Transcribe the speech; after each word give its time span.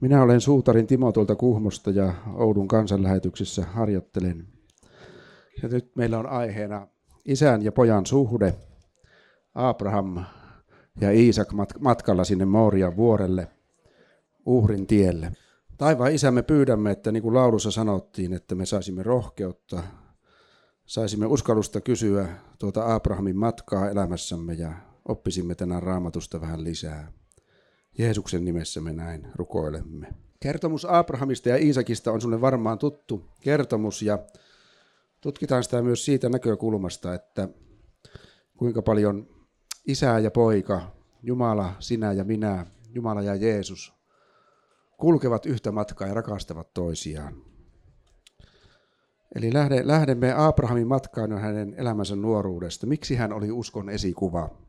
Minä 0.00 0.22
olen 0.22 0.40
suutarin 0.40 0.86
Timo 0.86 1.12
tuolta 1.12 1.36
Kuhmosta 1.36 1.90
ja 1.90 2.14
Oudun 2.34 2.68
kansanlähetyksessä 2.68 3.64
harjoittelen. 3.64 4.46
Ja 5.62 5.68
nyt 5.68 5.96
meillä 5.96 6.18
on 6.18 6.26
aiheena 6.26 6.86
isän 7.24 7.62
ja 7.62 7.72
pojan 7.72 8.06
suhde, 8.06 8.54
Abraham 9.54 10.24
ja 11.00 11.10
Iisak 11.10 11.48
matkalla 11.80 12.24
sinne 12.24 12.44
Moorian 12.44 12.96
vuorelle, 12.96 13.48
uhrin 14.46 14.86
tielle. 14.86 15.32
Taivaan 15.78 16.12
isä, 16.12 16.30
me 16.30 16.42
pyydämme, 16.42 16.90
että 16.90 17.12
niin 17.12 17.22
kuin 17.22 17.34
laulussa 17.34 17.70
sanottiin, 17.70 18.32
että 18.32 18.54
me 18.54 18.66
saisimme 18.66 19.02
rohkeutta, 19.02 19.82
saisimme 20.86 21.26
uskallusta 21.26 21.80
kysyä 21.80 22.28
tuota 22.58 22.94
Abrahamin 22.94 23.36
matkaa 23.36 23.90
elämässämme 23.90 24.54
ja 24.54 24.72
oppisimme 25.08 25.54
tänään 25.54 25.82
raamatusta 25.82 26.40
vähän 26.40 26.64
lisää. 26.64 27.12
Jeesuksen 27.98 28.44
nimessä 28.44 28.80
me 28.80 28.92
näin 28.92 29.28
rukoilemme. 29.34 30.08
Kertomus 30.40 30.84
Abrahamista 30.84 31.48
ja 31.48 31.56
Iisakista 31.56 32.12
on 32.12 32.20
sinulle 32.20 32.40
varmaan 32.40 32.78
tuttu 32.78 33.30
kertomus 33.40 34.02
ja 34.02 34.18
tutkitaan 35.20 35.64
sitä 35.64 35.82
myös 35.82 36.04
siitä 36.04 36.28
näkökulmasta, 36.28 37.14
että 37.14 37.48
kuinka 38.56 38.82
paljon 38.82 39.26
isä 39.86 40.18
ja 40.18 40.30
poika, 40.30 40.92
Jumala, 41.22 41.72
sinä 41.78 42.12
ja 42.12 42.24
minä, 42.24 42.66
Jumala 42.94 43.22
ja 43.22 43.34
Jeesus 43.34 43.94
kulkevat 44.96 45.46
yhtä 45.46 45.72
matkaa 45.72 46.08
ja 46.08 46.14
rakastavat 46.14 46.74
toisiaan. 46.74 47.34
Eli 49.34 49.50
lähdemme 49.82 50.34
Abrahamin 50.36 50.86
matkaan 50.86 51.30
jo 51.30 51.38
hänen 51.38 51.74
elämänsä 51.76 52.16
nuoruudesta. 52.16 52.86
Miksi 52.86 53.14
hän 53.14 53.32
oli 53.32 53.50
uskon 53.50 53.90
esikuva? 53.90 54.65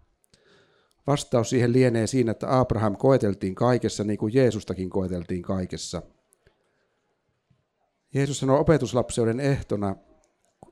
Vastaus 1.08 1.50
siihen 1.50 1.74
lienee 1.74 2.08
siinä, 2.08 2.32
että 2.32 2.60
Abraham 2.60 2.98
koeteltiin 2.98 3.56
kaikessa 3.56 4.04
niin 4.04 4.20
kuin 4.20 4.34
Jeesustakin 4.34 4.90
koeteltiin 4.90 5.42
kaikessa. 5.42 6.02
Jeesus 8.14 8.40
sanoi 8.40 8.60
opetuslapseuden 8.60 9.40
ehtona, 9.40 9.96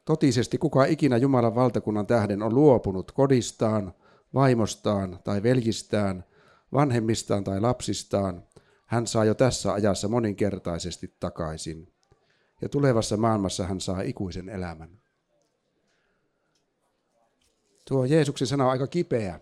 totisesti 0.06 0.58
kuka 0.58 0.86
ikinä 0.86 1.18
Jumalan 1.18 1.56
valtakunnan 1.56 2.08
tähden 2.08 2.44
on 2.44 2.56
luopunut 2.56 3.12
kodistaan, 3.12 3.94
vaimostaan 4.34 5.20
tai 5.24 5.44
veljistään, 5.44 6.26
vanhemmistaan 6.74 7.44
tai 7.44 7.62
lapsistaan, 7.62 8.44
hän 8.86 9.08
saa 9.08 9.26
jo 9.26 9.34
tässä 9.34 9.74
ajassa 9.74 10.08
moninkertaisesti 10.08 11.16
takaisin. 11.20 11.94
Ja 12.62 12.70
tulevassa 12.70 13.18
maailmassa 13.18 13.66
hän 13.66 13.82
saa 13.82 14.02
ikuisen 14.02 14.50
elämän. 14.50 15.02
Tuo 17.88 18.06
Jeesuksen 18.06 18.48
sana 18.48 18.66
on 18.66 18.72
aika 18.72 18.88
kipeä. 18.88 19.40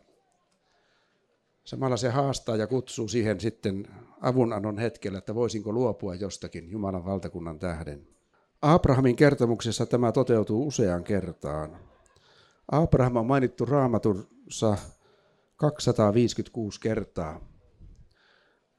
Samalla 1.63 1.97
se 1.97 2.09
haastaa 2.09 2.55
ja 2.55 2.67
kutsuu 2.67 3.07
siihen 3.07 3.39
sitten 3.39 3.87
avunannon 4.21 4.77
hetkellä, 4.77 5.17
että 5.17 5.35
voisinko 5.35 5.73
luopua 5.73 6.15
jostakin 6.15 6.71
Jumalan 6.71 7.05
valtakunnan 7.05 7.59
tähden. 7.59 8.07
Abrahamin 8.61 9.15
kertomuksessa 9.15 9.85
tämä 9.85 10.11
toteutuu 10.11 10.67
useaan 10.67 11.03
kertaan. 11.03 11.79
Abraham 12.71 13.15
on 13.15 13.25
mainittu 13.25 13.65
raamatussa 13.65 14.77
256 15.55 16.81
kertaa. 16.81 17.39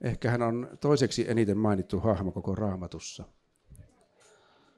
Ehkä 0.01 0.31
hän 0.31 0.43
on 0.43 0.69
toiseksi 0.81 1.31
eniten 1.31 1.59
mainittu 1.59 2.01
hahmo 2.01 2.33
koko 2.33 2.55
raamatussa. 2.55 3.25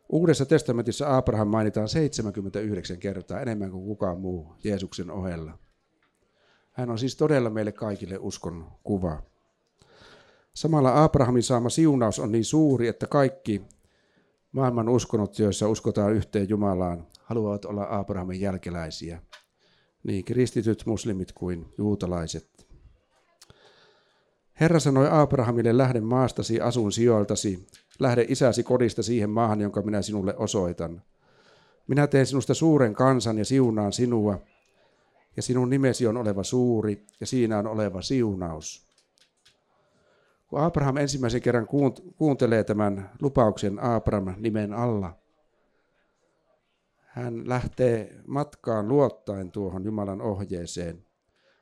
Uudessa 0.08 0.46
testamentissa 0.46 1.16
Abraham 1.16 1.48
mainitaan 1.48 1.88
79 1.88 2.98
kertaa 2.98 3.40
enemmän 3.40 3.70
kuin 3.70 3.84
kukaan 3.84 4.20
muu 4.20 4.54
Jeesuksen 4.64 5.10
ohella. 5.10 5.58
Hän 6.76 6.90
on 6.90 6.98
siis 6.98 7.16
todella 7.16 7.50
meille 7.50 7.72
kaikille 7.72 8.18
uskon 8.18 8.72
kuva. 8.82 9.22
Samalla 10.54 11.04
Abrahamin 11.04 11.42
saama 11.42 11.68
siunaus 11.68 12.18
on 12.18 12.32
niin 12.32 12.44
suuri, 12.44 12.88
että 12.88 13.06
kaikki 13.06 13.62
maailman 14.52 14.88
uskonot, 14.88 15.38
joissa 15.38 15.68
uskotaan 15.68 16.12
yhteen 16.12 16.48
Jumalaan, 16.48 17.06
haluavat 17.22 17.64
olla 17.64 17.86
Abrahamin 17.90 18.40
jälkeläisiä. 18.40 19.22
Niin 20.04 20.24
kristityt, 20.24 20.86
muslimit 20.86 21.32
kuin 21.32 21.66
juutalaiset. 21.78 22.68
Herra 24.60 24.80
sanoi 24.80 25.08
Abrahamille, 25.10 25.78
lähde 25.78 26.00
maastasi, 26.00 26.60
asun 26.60 26.92
sijoiltasi, 26.92 27.66
lähde 27.98 28.24
isäsi 28.28 28.62
kodista 28.62 29.02
siihen 29.02 29.30
maahan, 29.30 29.60
jonka 29.60 29.82
minä 29.82 30.02
sinulle 30.02 30.36
osoitan. 30.36 31.02
Minä 31.86 32.06
teen 32.06 32.26
sinusta 32.26 32.54
suuren 32.54 32.94
kansan 32.94 33.38
ja 33.38 33.44
siunaan 33.44 33.92
sinua, 33.92 34.40
ja 35.36 35.42
sinun 35.42 35.70
nimesi 35.70 36.06
on 36.06 36.16
oleva 36.16 36.42
suuri, 36.42 37.06
ja 37.20 37.26
siinä 37.26 37.58
on 37.58 37.66
oleva 37.66 38.02
siunaus. 38.02 38.86
Kun 40.48 40.60
Abraham 40.60 40.96
ensimmäisen 40.96 41.42
kerran 41.42 41.66
kuuntelee 42.16 42.64
tämän 42.64 43.10
lupauksen 43.22 43.82
Abraham 43.82 44.34
nimen 44.38 44.72
alla, 44.72 45.18
hän 47.16 47.48
lähtee 47.48 48.20
matkaan 48.26 48.88
luottaen 48.88 49.50
tuohon 49.50 49.84
Jumalan 49.84 50.22
ohjeeseen. 50.22 51.06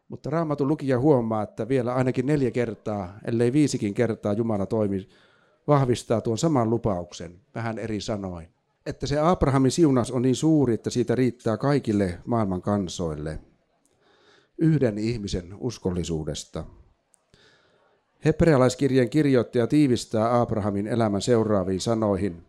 Mutta 0.09 0.31
raamatun 0.31 0.69
lukija 0.69 1.01
huomaa, 1.01 1.43
että 1.43 1.69
vielä 1.69 1.95
ainakin 1.95 2.27
neljä 2.27 2.51
kertaa, 2.51 3.19
ellei 3.25 3.53
viisikin 3.53 3.95
kertaa 3.95 4.33
Jumala 4.33 4.67
toimi, 4.67 5.09
vahvistaa 5.67 6.21
tuon 6.21 6.39
saman 6.39 6.71
lupauksen, 6.71 7.41
vähän 7.55 7.79
eri 7.79 8.01
sanoin. 8.01 8.49
Että 8.87 9.07
se 9.07 9.19
Abrahamin 9.19 9.71
siunaus 9.71 10.11
on 10.11 10.23
niin 10.23 10.37
suuri, 10.37 10.75
että 10.75 10.91
siitä 10.91 11.15
riittää 11.15 11.57
kaikille 11.57 12.19
maailman 12.25 12.63
kansoille 12.63 13.41
yhden 14.59 14.99
ihmisen 14.99 15.55
uskollisuudesta. 15.59 16.65
Hebrealaiskirjeen 18.25 19.11
kirjoittaja 19.11 19.67
tiivistää 19.67 20.41
Abrahamin 20.41 20.87
elämän 20.87 21.23
seuraaviin 21.23 21.81
sanoihin. 21.81 22.43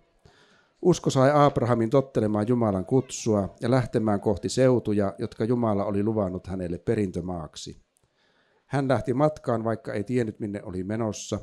Usko 0.82 1.10
sai 1.10 1.32
Abrahamin 1.34 1.90
tottelemaan 1.90 2.48
Jumalan 2.48 2.86
kutsua 2.86 3.56
ja 3.62 3.72
lähtemään 3.72 4.20
kohti 4.20 4.50
seutuja, 4.50 5.14
jotka 5.20 5.46
Jumala 5.46 5.86
oli 5.86 6.04
luvannut 6.04 6.48
hänelle 6.48 6.78
perintömaaksi. 6.78 7.82
Hän 8.66 8.88
lähti 8.88 9.14
matkaan, 9.14 9.64
vaikka 9.64 9.94
ei 9.94 10.04
tiennyt 10.04 10.40
minne 10.40 10.64
oli 10.64 10.84
menossa. 10.84 11.40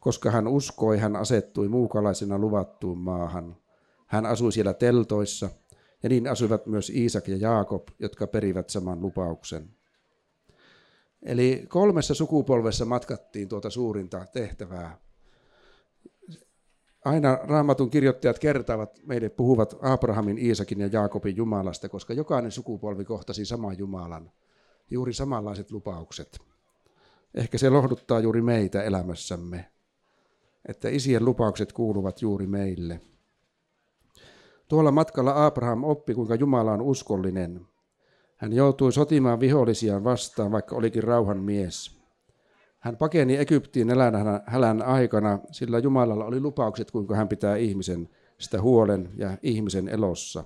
Koska 0.00 0.30
hän 0.30 0.48
uskoi, 0.48 0.98
hän 0.98 1.16
asettui 1.16 1.68
muukalaisena 1.68 2.38
luvattuun 2.38 2.98
maahan. 2.98 3.56
Hän 4.06 4.26
asui 4.26 4.52
siellä 4.52 4.74
teltoissa– 4.74 5.50
ja 6.06 6.08
niin 6.08 6.28
asuivat 6.28 6.66
myös 6.66 6.90
Iisak 6.90 7.28
ja 7.28 7.36
Jaakob, 7.36 7.88
jotka 7.98 8.26
perivät 8.26 8.70
saman 8.70 9.00
lupauksen. 9.00 9.70
Eli 11.22 11.64
kolmessa 11.68 12.14
sukupolvessa 12.14 12.84
matkattiin 12.84 13.48
tuota 13.48 13.70
suurinta 13.70 14.26
tehtävää. 14.32 14.98
Aina 17.04 17.38
raamatun 17.42 17.90
kirjoittajat 17.90 18.38
kertaavat 18.38 19.00
meille, 19.06 19.28
puhuvat 19.28 19.76
Abrahamin, 19.82 20.38
Iisakin 20.38 20.80
ja 20.80 20.88
Jaakobin 20.92 21.36
Jumalasta, 21.36 21.88
koska 21.88 22.14
jokainen 22.14 22.50
sukupolvi 22.50 23.04
kohtasi 23.04 23.44
saman 23.44 23.78
Jumalan, 23.78 24.30
juuri 24.90 25.12
samanlaiset 25.12 25.70
lupaukset. 25.70 26.38
Ehkä 27.34 27.58
se 27.58 27.70
lohduttaa 27.70 28.20
juuri 28.20 28.42
meitä 28.42 28.82
elämässämme, 28.82 29.70
että 30.68 30.88
isien 30.88 31.24
lupaukset 31.24 31.72
kuuluvat 31.72 32.22
juuri 32.22 32.46
meille– 32.46 33.00
Tuolla 34.68 34.90
matkalla 34.90 35.46
Abraham 35.46 35.84
oppi, 35.84 36.14
kuinka 36.14 36.34
Jumala 36.34 36.72
on 36.72 36.82
uskollinen. 36.82 37.66
Hän 38.36 38.52
joutui 38.52 38.92
sotimaan 38.92 39.40
vihollisiaan 39.40 40.04
vastaan, 40.04 40.52
vaikka 40.52 40.76
olikin 40.76 41.04
rauhan 41.04 41.38
mies. 41.38 42.00
Hän 42.78 42.96
pakeni 42.96 43.36
Egyptiin 43.36 43.88
hälän 44.46 44.82
aikana, 44.82 45.38
sillä 45.50 45.78
Jumalalla 45.78 46.24
oli 46.24 46.40
lupaukset, 46.40 46.90
kuinka 46.90 47.16
hän 47.16 47.28
pitää 47.28 47.56
ihmisen 47.56 48.08
sitä 48.38 48.62
huolen 48.62 49.08
ja 49.16 49.38
ihmisen 49.42 49.88
elossa. 49.88 50.44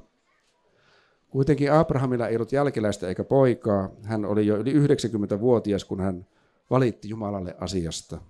Kuitenkin 1.30 1.72
Abrahamilla 1.72 2.28
ei 2.28 2.36
ollut 2.36 2.52
jälkeläistä 2.52 3.08
eikä 3.08 3.24
poikaa. 3.24 3.90
Hän 4.02 4.24
oli 4.24 4.46
jo 4.46 4.56
yli 4.56 4.72
90-vuotias, 4.72 5.84
kun 5.84 6.00
hän 6.00 6.26
valitti 6.70 7.08
Jumalalle 7.08 7.56
asiasta. 7.60 8.20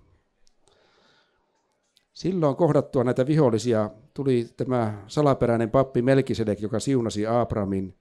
Silloin 2.13 2.55
kohdattua 2.55 3.03
näitä 3.03 3.27
vihollisia 3.27 3.89
tuli 4.13 4.47
tämä 4.57 5.03
salaperäinen 5.07 5.71
pappi 5.71 6.01
Melkisedek, 6.01 6.61
joka 6.61 6.79
siunasi 6.79 7.27
Abramin 7.27 7.95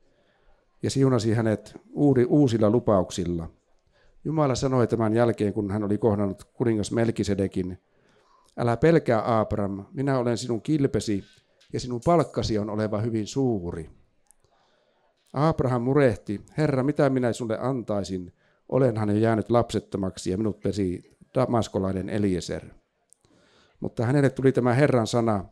ja 0.82 0.90
siunasi 0.90 1.32
hänet 1.32 1.74
uusilla 2.28 2.70
lupauksilla. 2.70 3.50
Jumala 4.24 4.54
sanoi 4.54 4.86
tämän 4.86 5.14
jälkeen, 5.14 5.52
kun 5.52 5.70
hän 5.70 5.84
oli 5.84 5.98
kohdannut 5.98 6.44
kuningas 6.44 6.92
Melkisedekin, 6.92 7.78
älä 8.56 8.76
pelkää 8.76 9.40
Abram, 9.40 9.86
minä 9.92 10.18
olen 10.18 10.38
sinun 10.38 10.62
kilpesi 10.62 11.24
ja 11.72 11.80
sinun 11.80 12.00
palkkasi 12.04 12.58
on 12.58 12.70
oleva 12.70 13.00
hyvin 13.00 13.26
suuri. 13.26 13.90
Abraham 15.32 15.82
murehti, 15.82 16.40
Herra, 16.58 16.82
mitä 16.82 17.10
minä 17.10 17.32
sinulle 17.32 17.58
antaisin? 17.60 18.32
Olenhan 18.68 19.08
jo 19.08 19.16
jäänyt 19.16 19.50
lapsettomaksi 19.50 20.30
ja 20.30 20.38
minut 20.38 20.60
pesi 20.60 21.16
damaskolainen 21.34 22.08
Eliezer. 22.08 22.79
Mutta 23.80 24.06
hänelle 24.06 24.30
tuli 24.30 24.52
tämä 24.52 24.74
Herran 24.74 25.06
sana, 25.06 25.44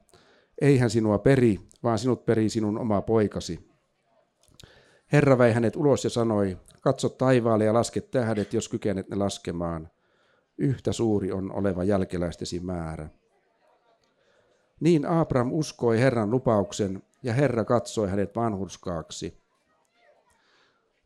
ei 0.60 0.78
hän 0.78 0.90
sinua 0.90 1.18
peri, 1.18 1.60
vaan 1.82 1.98
sinut 1.98 2.26
peri 2.26 2.48
sinun 2.48 2.78
oma 2.78 3.02
poikasi. 3.02 3.68
Herra 5.12 5.38
vei 5.38 5.52
hänet 5.52 5.76
ulos 5.76 6.04
ja 6.04 6.10
sanoi, 6.10 6.58
katso 6.80 7.08
taivaalle 7.08 7.64
ja 7.64 7.74
laske 7.74 8.00
tähdet, 8.00 8.52
jos 8.52 8.68
kykenet 8.68 9.08
ne 9.08 9.16
laskemaan. 9.16 9.90
yhtä 10.58 10.92
suuri 10.92 11.32
on 11.32 11.52
oleva 11.52 11.84
jälkeläistesi 11.84 12.60
määrä. 12.60 13.08
Niin 14.80 15.06
Abraham 15.06 15.52
uskoi 15.52 15.98
Herran 15.98 16.30
lupauksen 16.30 17.02
ja 17.22 17.32
Herra 17.34 17.64
katsoi 17.64 18.08
hänet 18.08 18.36
vanhurskaaksi. 18.36 19.42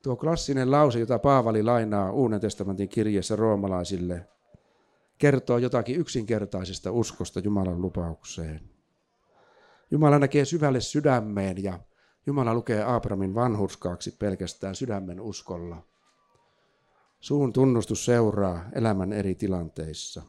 Tuo 0.03 0.17
klassinen 0.17 0.71
lause, 0.71 0.99
jota 0.99 1.19
Paavali 1.19 1.63
lainaa 1.63 2.13
Uuden 2.13 2.41
testamentin 2.41 2.89
kirjeessä 2.89 3.37
roomalaisille, 3.37 4.27
kertoo 5.23 5.59
jotakin 5.59 5.97
yksinkertaisesta 5.97 6.93
uskosta 6.93 7.41
Jumalan 7.41 7.83
lupaukseen. 7.83 8.61
Jumala 9.91 10.19
näkee 10.19 10.45
syvälle 10.45 10.81
sydämeen 10.81 11.63
ja 11.63 11.79
Jumala 12.27 12.55
lukee 12.55 12.85
Abrahamin 12.85 13.35
vanhurskaaksi 13.35 14.11
pelkästään 14.19 14.75
sydämen 14.75 15.21
uskolla. 15.21 15.87
Suun 17.21 17.53
tunnustus 17.53 18.05
seuraa 18.05 18.65
elämän 18.73 19.13
eri 19.13 19.35
tilanteissa. 19.35 20.23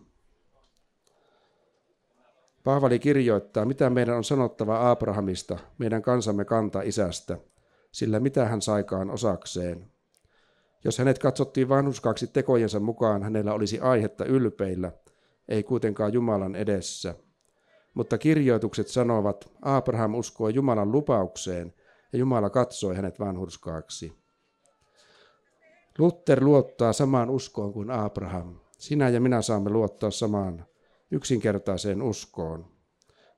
Paavali 2.64 3.00
kirjoittaa, 3.00 3.66
mitä 3.66 3.90
meidän 3.90 4.18
on 4.18 4.24
sanottava 4.24 4.92
Abrahamista, 4.92 5.58
meidän 5.78 6.02
kansamme 6.02 6.46
kanta 6.46 6.82
isästä, 6.82 7.38
sillä 7.92 8.20
mitä 8.20 8.46
hän 8.46 8.62
saikaan 8.62 9.10
osakseen. 9.10 9.93
Jos 10.84 10.98
hänet 10.98 11.20
katsottiin 11.20 11.70
vanhuskaaksi 11.70 12.28
tekojensa 12.28 12.80
mukaan, 12.80 13.24
hänellä 13.24 13.54
olisi 13.54 13.80
aihetta 13.80 14.26
ylpeillä, 14.26 14.92
ei 15.48 15.64
kuitenkaan 15.64 16.14
Jumalan 16.14 16.56
edessä. 16.56 17.16
Mutta 17.94 18.18
kirjoitukset 18.18 18.88
sanovat, 18.88 19.50
Abraham 19.62 20.16
uskoi 20.16 20.54
Jumalan 20.54 20.92
lupaukseen 20.92 21.74
ja 22.14 22.20
Jumala 22.20 22.50
katsoi 22.50 22.96
hänet 22.96 23.20
vanhurskaaksi. 23.20 24.14
Luther 25.98 26.44
luottaa 26.44 26.94
samaan 26.94 27.30
uskoon 27.30 27.74
kuin 27.74 27.92
Abraham. 27.92 28.60
Sinä 28.78 29.10
ja 29.10 29.22
minä 29.22 29.42
saamme 29.42 29.70
luottaa 29.70 30.12
samaan 30.12 30.66
yksinkertaiseen 31.12 32.02
uskoon. 32.02 32.66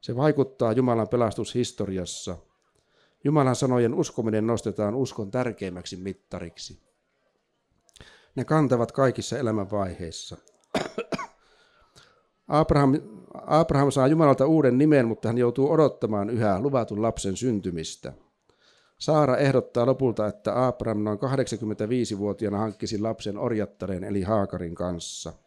Se 0.02 0.16
vaikuttaa 0.16 0.72
Jumalan 0.72 1.08
pelastushistoriassa. 1.08 2.38
Jumalan 3.24 3.56
sanojen 3.56 3.94
uskominen 3.94 4.48
nostetaan 4.48 4.96
uskon 4.96 5.32
tärkeimmäksi 5.32 5.96
mittariksi. 5.96 6.85
Ne 8.36 8.46
kantavat 8.46 8.92
kaikissa 8.92 9.38
elämänvaiheissa. 9.38 10.38
Abraham, 12.48 12.94
Abraham 13.34 13.92
saa 13.92 14.08
Jumalalta 14.08 14.46
uuden 14.46 14.78
nimen, 14.78 15.08
mutta 15.08 15.30
hän 15.30 15.38
joutuu 15.38 15.72
odottamaan 15.72 16.30
yhä 16.30 16.60
luvatun 16.60 17.02
lapsen 17.02 17.38
syntymistä. 17.38 18.14
Saara 18.98 19.38
ehdottaa 19.38 19.86
lopulta, 19.86 20.28
että 20.28 20.68
Abraham 20.68 21.04
noin 21.04 21.20
85-vuotiaana 21.20 22.58
hankkisi 22.58 23.00
lapsen 23.00 23.38
orjattareen 23.38 24.04
eli 24.04 24.22
Haakarin 24.22 24.76
kanssa– 24.76 25.34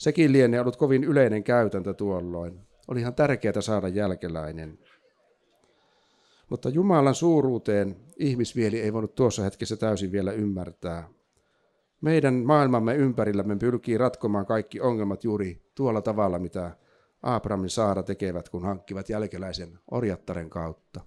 Sekin 0.00 0.32
lienee 0.32 0.60
ollut 0.60 0.76
kovin 0.76 1.04
yleinen 1.04 1.44
käytäntö 1.44 1.94
tuolloin. 1.94 2.60
Oli 2.88 3.00
ihan 3.00 3.14
tärkeää 3.14 3.60
saada 3.60 3.88
jälkeläinen. 3.88 4.78
Mutta 6.50 6.68
Jumalan 6.68 7.14
suuruuteen 7.14 7.96
ihmismieli 8.18 8.80
ei 8.80 8.92
voinut 8.92 9.14
tuossa 9.14 9.42
hetkessä 9.42 9.76
täysin 9.76 10.12
vielä 10.12 10.32
ymmärtää. 10.32 11.08
Meidän 12.00 12.34
maailmamme 12.34 12.94
ympärillämme 12.94 13.56
pyrkii 13.56 13.98
ratkomaan 13.98 14.46
kaikki 14.46 14.80
ongelmat 14.80 15.24
juuri 15.24 15.62
tuolla 15.74 16.02
tavalla, 16.02 16.38
mitä 16.38 16.76
Abrahamin 17.22 17.70
saara 17.70 18.02
tekevät, 18.02 18.48
kun 18.48 18.62
hankkivat 18.62 19.08
jälkeläisen 19.08 19.78
orjattaren 19.90 20.50
kautta. 20.50 21.00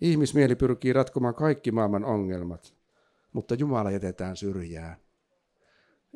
Ihmismieli 0.00 0.54
pyrkii 0.56 0.92
ratkomaan 0.92 1.34
kaikki 1.34 1.72
maailman 1.72 2.04
ongelmat, 2.04 2.74
mutta 3.32 3.54
Jumala 3.54 3.90
jätetään 3.90 4.36
syrjään. 4.36 4.96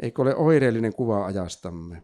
Eikö 0.03 0.23
ole 0.23 0.37
oireellinen 0.37 0.95
kuva 0.95 1.27
ajastamme? 1.27 2.03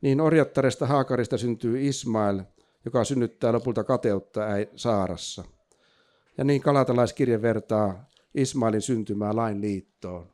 Niin 0.00 0.20
orjattaresta 0.20 0.86
Haakarista 0.86 1.38
syntyy 1.38 1.86
Ismail, 1.86 2.42
joka 2.84 3.04
synnyttää 3.04 3.52
lopulta 3.52 3.84
kateutta 3.84 4.40
Saarassa. 4.76 5.44
Ja 6.38 6.44
niin 6.44 6.62
kalatalaiskirje 6.62 7.42
vertaa 7.42 8.08
Ismailin 8.34 8.82
syntymää 8.82 9.36
lain 9.36 9.60
liittoon, 9.60 10.26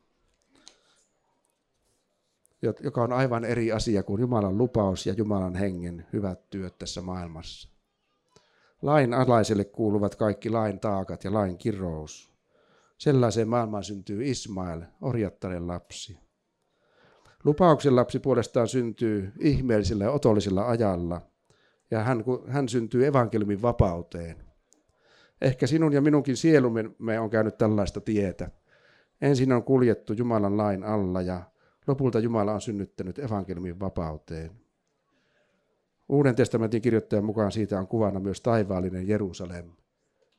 joka 2.61 3.03
on 3.03 3.13
aivan 3.13 3.45
eri 3.45 3.71
asia 3.71 4.03
kuin 4.03 4.21
Jumalan 4.21 4.57
lupaus 4.57 5.05
ja 5.05 5.13
Jumalan 5.13 5.55
hengen 5.55 6.05
hyvät 6.13 6.49
työt 6.49 6.77
tässä 6.79 7.01
maailmassa. 7.01 7.69
Lain 8.81 9.13
alaiselle 9.13 9.63
kuuluvat 9.63 10.15
kaikki 10.15 10.49
lain 10.49 10.79
taakat 10.79 11.23
ja 11.23 11.33
lain 11.33 11.57
kirous. 11.57 12.31
Sellaiseen 12.97 13.47
maailmaan 13.47 13.83
syntyy 13.83 14.29
Ismail, 14.29 14.81
orjattaren 15.01 15.67
lapsi. 15.67 16.17
Lupauksen 17.43 17.95
lapsi 17.95 18.19
puolestaan 18.19 18.67
syntyy 18.67 19.31
ihmeellisellä 19.39 20.03
ja 20.03 20.11
otollisella 20.11 20.67
ajalla, 20.67 21.21
ja 21.91 22.03
hän, 22.03 22.23
hän 22.47 22.69
syntyy 22.69 23.05
evankeliumin 23.05 23.61
vapauteen. 23.61 24.44
Ehkä 25.41 25.67
sinun 25.67 25.93
ja 25.93 26.01
minunkin 26.01 26.37
sielumme 26.37 27.19
on 27.19 27.29
käynyt 27.29 27.57
tällaista 27.57 28.01
tietä. 28.01 28.51
Ensin 29.21 29.51
on 29.51 29.63
kuljettu 29.63 30.13
Jumalan 30.13 30.57
lain 30.57 30.83
alla 30.83 31.21
ja 31.21 31.41
lopulta 31.87 32.19
Jumala 32.19 32.53
on 32.53 32.61
synnyttänyt 32.61 33.19
evankeliumin 33.19 33.79
vapauteen. 33.79 34.51
Uuden 36.09 36.35
testamentin 36.35 36.81
kirjoittajan 36.81 37.25
mukaan 37.25 37.51
siitä 37.51 37.79
on 37.79 37.87
kuvana 37.87 38.19
myös 38.19 38.41
taivaallinen 38.41 39.07
Jerusalem, 39.07 39.71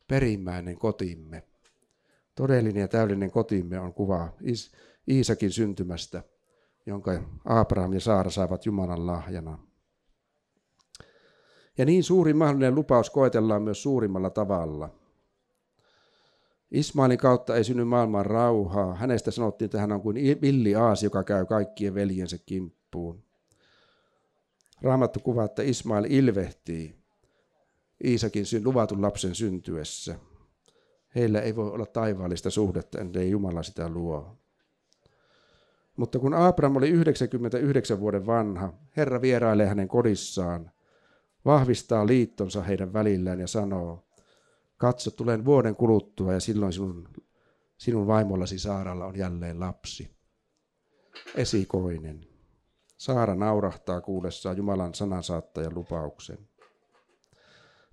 perimmäinen 0.08 0.78
kotimme. 0.78 1.42
Todellinen 2.34 2.80
ja 2.80 2.88
täydellinen 2.88 3.30
kotimme 3.30 3.80
on 3.80 3.94
kuva 3.94 4.28
Is- 4.40 4.72
Iisakin 5.08 5.50
syntymästä, 5.50 6.22
jonka 6.86 7.22
Abraham 7.44 7.92
ja 7.92 8.00
Saara 8.00 8.30
saivat 8.30 8.66
Jumalan 8.66 9.06
lahjana. 9.06 9.65
Ja 11.78 11.84
niin 11.84 12.04
suuri 12.04 12.34
mahdollinen 12.34 12.74
lupaus 12.74 13.10
koetellaan 13.10 13.62
myös 13.62 13.82
suurimmalla 13.82 14.30
tavalla. 14.30 14.90
Ismailin 16.70 17.18
kautta 17.18 17.56
ei 17.56 17.64
synny 17.64 17.84
maailman 17.84 18.26
rauhaa. 18.26 18.94
Hänestä 18.94 19.30
sanottiin, 19.30 19.66
että 19.66 19.80
hän 19.80 19.92
on 19.92 20.00
kuin 20.00 20.16
villi 20.40 20.74
aasi, 20.74 21.06
joka 21.06 21.24
käy 21.24 21.46
kaikkien 21.46 21.94
veljensä 21.94 22.38
kimppuun. 22.46 23.22
Raamattu 24.82 25.20
kuvaa, 25.20 25.44
että 25.44 25.62
Ismail 25.62 26.04
ilvehtii 26.08 26.94
Iisakin 28.04 28.44
luvatun 28.64 29.02
lapsen 29.02 29.34
syntyessä. 29.34 30.18
Heillä 31.14 31.40
ei 31.40 31.56
voi 31.56 31.70
olla 31.70 31.86
taivaallista 31.86 32.50
suhdetta, 32.50 33.00
ellei 33.00 33.30
Jumala 33.30 33.62
sitä 33.62 33.88
luo. 33.88 34.36
Mutta 35.96 36.18
kun 36.18 36.34
Abraham 36.34 36.76
oli 36.76 36.88
99 36.88 38.00
vuoden 38.00 38.26
vanha, 38.26 38.72
Herra 38.96 39.20
vierailee 39.20 39.66
hänen 39.66 39.88
kodissaan, 39.88 40.70
vahvistaa 41.46 42.06
liittonsa 42.06 42.62
heidän 42.62 42.92
välillään 42.92 43.40
ja 43.40 43.46
sanoo, 43.46 44.08
katso, 44.76 45.10
tulen 45.10 45.44
vuoden 45.44 45.76
kuluttua 45.76 46.32
ja 46.32 46.40
silloin 46.40 46.72
sinun, 46.72 47.08
sinun 47.78 48.06
vaimollasi 48.06 48.58
Saaralla 48.58 49.06
on 49.06 49.18
jälleen 49.18 49.60
lapsi. 49.60 50.16
Esikoinen. 51.34 52.26
Saara 52.96 53.34
naurahtaa 53.34 54.00
kuullessaan 54.00 54.56
Jumalan 54.56 54.94
sanansaattajan 54.94 55.74
lupauksen. 55.74 56.38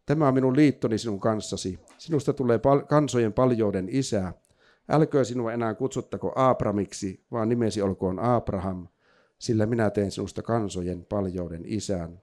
Tämä 0.05 0.27
on 0.27 0.33
minun 0.33 0.55
liittoni 0.55 0.98
sinun 0.98 1.19
kanssasi. 1.19 1.79
Sinusta 1.98 2.33
tulee 2.33 2.57
pal- 2.57 2.86
kansojen 2.86 3.33
paljouden 3.33 3.88
isä. 3.89 4.33
Älköö 4.89 5.24
sinua 5.24 5.53
enää 5.53 5.74
kutsuttako 5.74 6.33
Abramiksi, 6.36 7.25
vaan 7.31 7.50
nimesi 7.50 7.81
olkoon 7.81 8.19
Abraham, 8.19 8.88
sillä 9.39 9.65
minä 9.65 9.89
teen 9.89 10.12
sinusta 10.12 10.41
kansojen 10.41 11.05
paljouden 11.05 11.62
isän. 11.65 12.22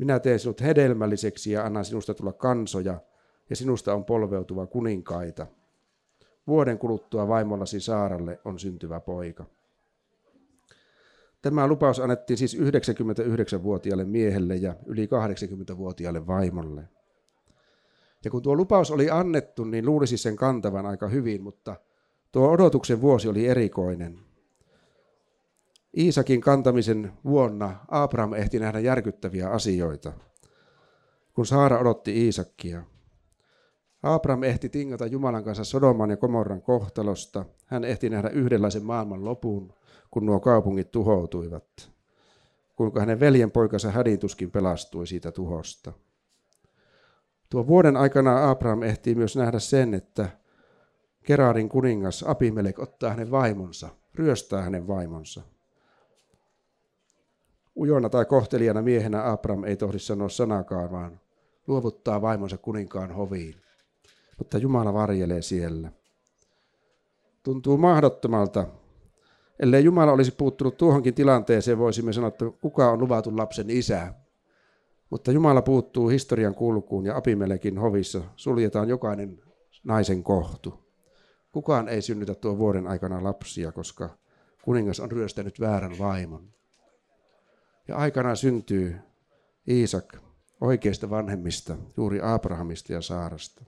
Minä 0.00 0.20
teen 0.20 0.38
sinut 0.38 0.60
hedelmälliseksi 0.60 1.52
ja 1.52 1.64
annan 1.64 1.84
sinusta 1.84 2.14
tulla 2.14 2.32
kansoja, 2.32 3.00
ja 3.50 3.56
sinusta 3.56 3.94
on 3.94 4.04
polveutuva 4.04 4.66
kuninkaita. 4.66 5.46
Vuoden 6.46 6.78
kuluttua 6.78 7.28
vaimollasi 7.28 7.80
Saaralle 7.80 8.40
on 8.44 8.58
syntyvä 8.58 9.00
poika. 9.00 9.44
Tämä 11.42 11.66
lupaus 11.66 12.00
annettiin 12.00 12.36
siis 12.36 12.56
99-vuotiaalle 12.58 14.04
miehelle 14.04 14.56
ja 14.56 14.74
yli 14.86 15.06
80-vuotiaalle 15.06 16.26
vaimolle. 16.26 16.82
Ja 18.24 18.30
kun 18.30 18.42
tuo 18.42 18.56
lupaus 18.56 18.90
oli 18.90 19.10
annettu, 19.10 19.64
niin 19.64 19.86
luulisi 19.86 20.16
sen 20.16 20.36
kantavan 20.36 20.86
aika 20.86 21.08
hyvin, 21.08 21.42
mutta 21.42 21.76
tuo 22.32 22.50
odotuksen 22.50 23.00
vuosi 23.00 23.28
oli 23.28 23.46
erikoinen. 23.46 24.18
Iisakin 25.96 26.40
kantamisen 26.40 27.12
vuonna 27.24 27.76
Abraham 27.88 28.32
ehti 28.32 28.58
nähdä 28.58 28.80
järkyttäviä 28.80 29.50
asioita, 29.50 30.12
kun 31.34 31.46
Saara 31.46 31.78
odotti 31.78 32.24
Iisakkia. 32.24 32.82
Abraham 34.02 34.42
ehti 34.42 34.68
tingata 34.68 35.06
Jumalan 35.06 35.44
kanssa 35.44 35.64
Sodoman 35.64 36.10
ja 36.10 36.16
Komorran 36.16 36.62
kohtalosta. 36.62 37.44
Hän 37.66 37.84
ehti 37.84 38.10
nähdä 38.10 38.28
yhdenlaisen 38.28 38.84
maailman 38.84 39.24
lopun, 39.24 39.72
kun 40.10 40.26
nuo 40.26 40.40
kaupungit 40.40 40.90
tuhoutuivat. 40.90 41.90
Kuinka 42.76 43.00
hänen 43.00 43.20
veljen 43.20 43.50
poikansa 43.50 43.90
hädituskin 43.90 44.50
pelastui 44.50 45.06
siitä 45.06 45.32
tuhosta. 45.32 45.92
Tuo 47.50 47.66
vuoden 47.66 47.96
aikana 47.96 48.50
Abraham 48.50 48.82
ehtii 48.82 49.14
myös 49.14 49.36
nähdä 49.36 49.58
sen, 49.58 49.94
että 49.94 50.28
Kerarin 51.22 51.68
kuningas 51.68 52.24
Abimelek 52.28 52.78
ottaa 52.78 53.10
hänen 53.10 53.30
vaimonsa 53.30 53.88
ryöstää 54.14 54.62
hänen 54.62 54.86
vaimonsa. 54.86 55.42
Ujona 57.80 58.08
tai 58.08 58.24
kohtelijana 58.24 58.82
miehenä 58.82 59.32
Abram 59.32 59.64
ei 59.64 59.76
tohdi 59.76 59.98
sanoa 59.98 60.28
sanakaan, 60.28 60.92
vaan 60.92 61.20
luovuttaa 61.66 62.22
vaimonsa 62.22 62.58
kuninkaan 62.58 63.12
hoviin. 63.12 63.54
Mutta 64.38 64.58
Jumala 64.58 64.94
varjelee 64.94 65.42
siellä. 65.42 65.92
Tuntuu 67.42 67.76
mahdottomalta. 67.76 68.66
Ellei 69.60 69.84
Jumala 69.84 70.12
olisi 70.12 70.32
puuttunut 70.32 70.76
tuohonkin 70.76 71.14
tilanteeseen, 71.14 71.78
voisimme 71.78 72.12
sanoa, 72.12 72.28
että 72.28 72.44
kuka 72.60 72.90
on 72.90 73.00
luvatun 73.00 73.36
lapsen 73.36 73.70
isä. 73.70 74.14
Mutta 75.10 75.32
Jumala 75.32 75.62
puuttuu 75.62 76.08
historian 76.08 76.54
kulkuun 76.54 77.06
ja 77.06 77.16
Apimelekin 77.16 77.78
hovissa 77.78 78.20
suljetaan 78.36 78.88
jokainen 78.88 79.42
naisen 79.84 80.22
kohtu. 80.22 80.74
Kukaan 81.52 81.88
ei 81.88 82.02
synnytä 82.02 82.34
tuon 82.34 82.58
vuoden 82.58 82.86
aikana 82.86 83.24
lapsia, 83.24 83.72
koska 83.72 84.08
kuningas 84.62 85.00
on 85.00 85.12
ryöstänyt 85.12 85.60
väärän 85.60 85.98
vaimon. 85.98 86.59
Ja 87.90 87.96
aikana 87.96 88.34
syntyy 88.34 88.96
Iisak 89.68 90.16
oikeista 90.60 91.10
vanhemmista, 91.10 91.76
juuri 91.96 92.20
Abrahamista 92.22 92.92
ja 92.92 93.00
Saarasta. 93.00 93.64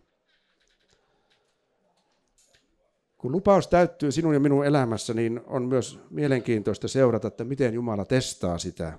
Kun 3.18 3.32
lupaus 3.32 3.68
täyttyy 3.68 4.12
sinun 4.12 4.34
ja 4.34 4.40
minun 4.40 4.66
elämässä, 4.66 5.14
niin 5.14 5.40
on 5.46 5.62
myös 5.62 6.00
mielenkiintoista 6.10 6.88
seurata, 6.88 7.28
että 7.28 7.44
miten 7.44 7.74
Jumala 7.74 8.04
testaa 8.04 8.58
sitä. 8.58 8.98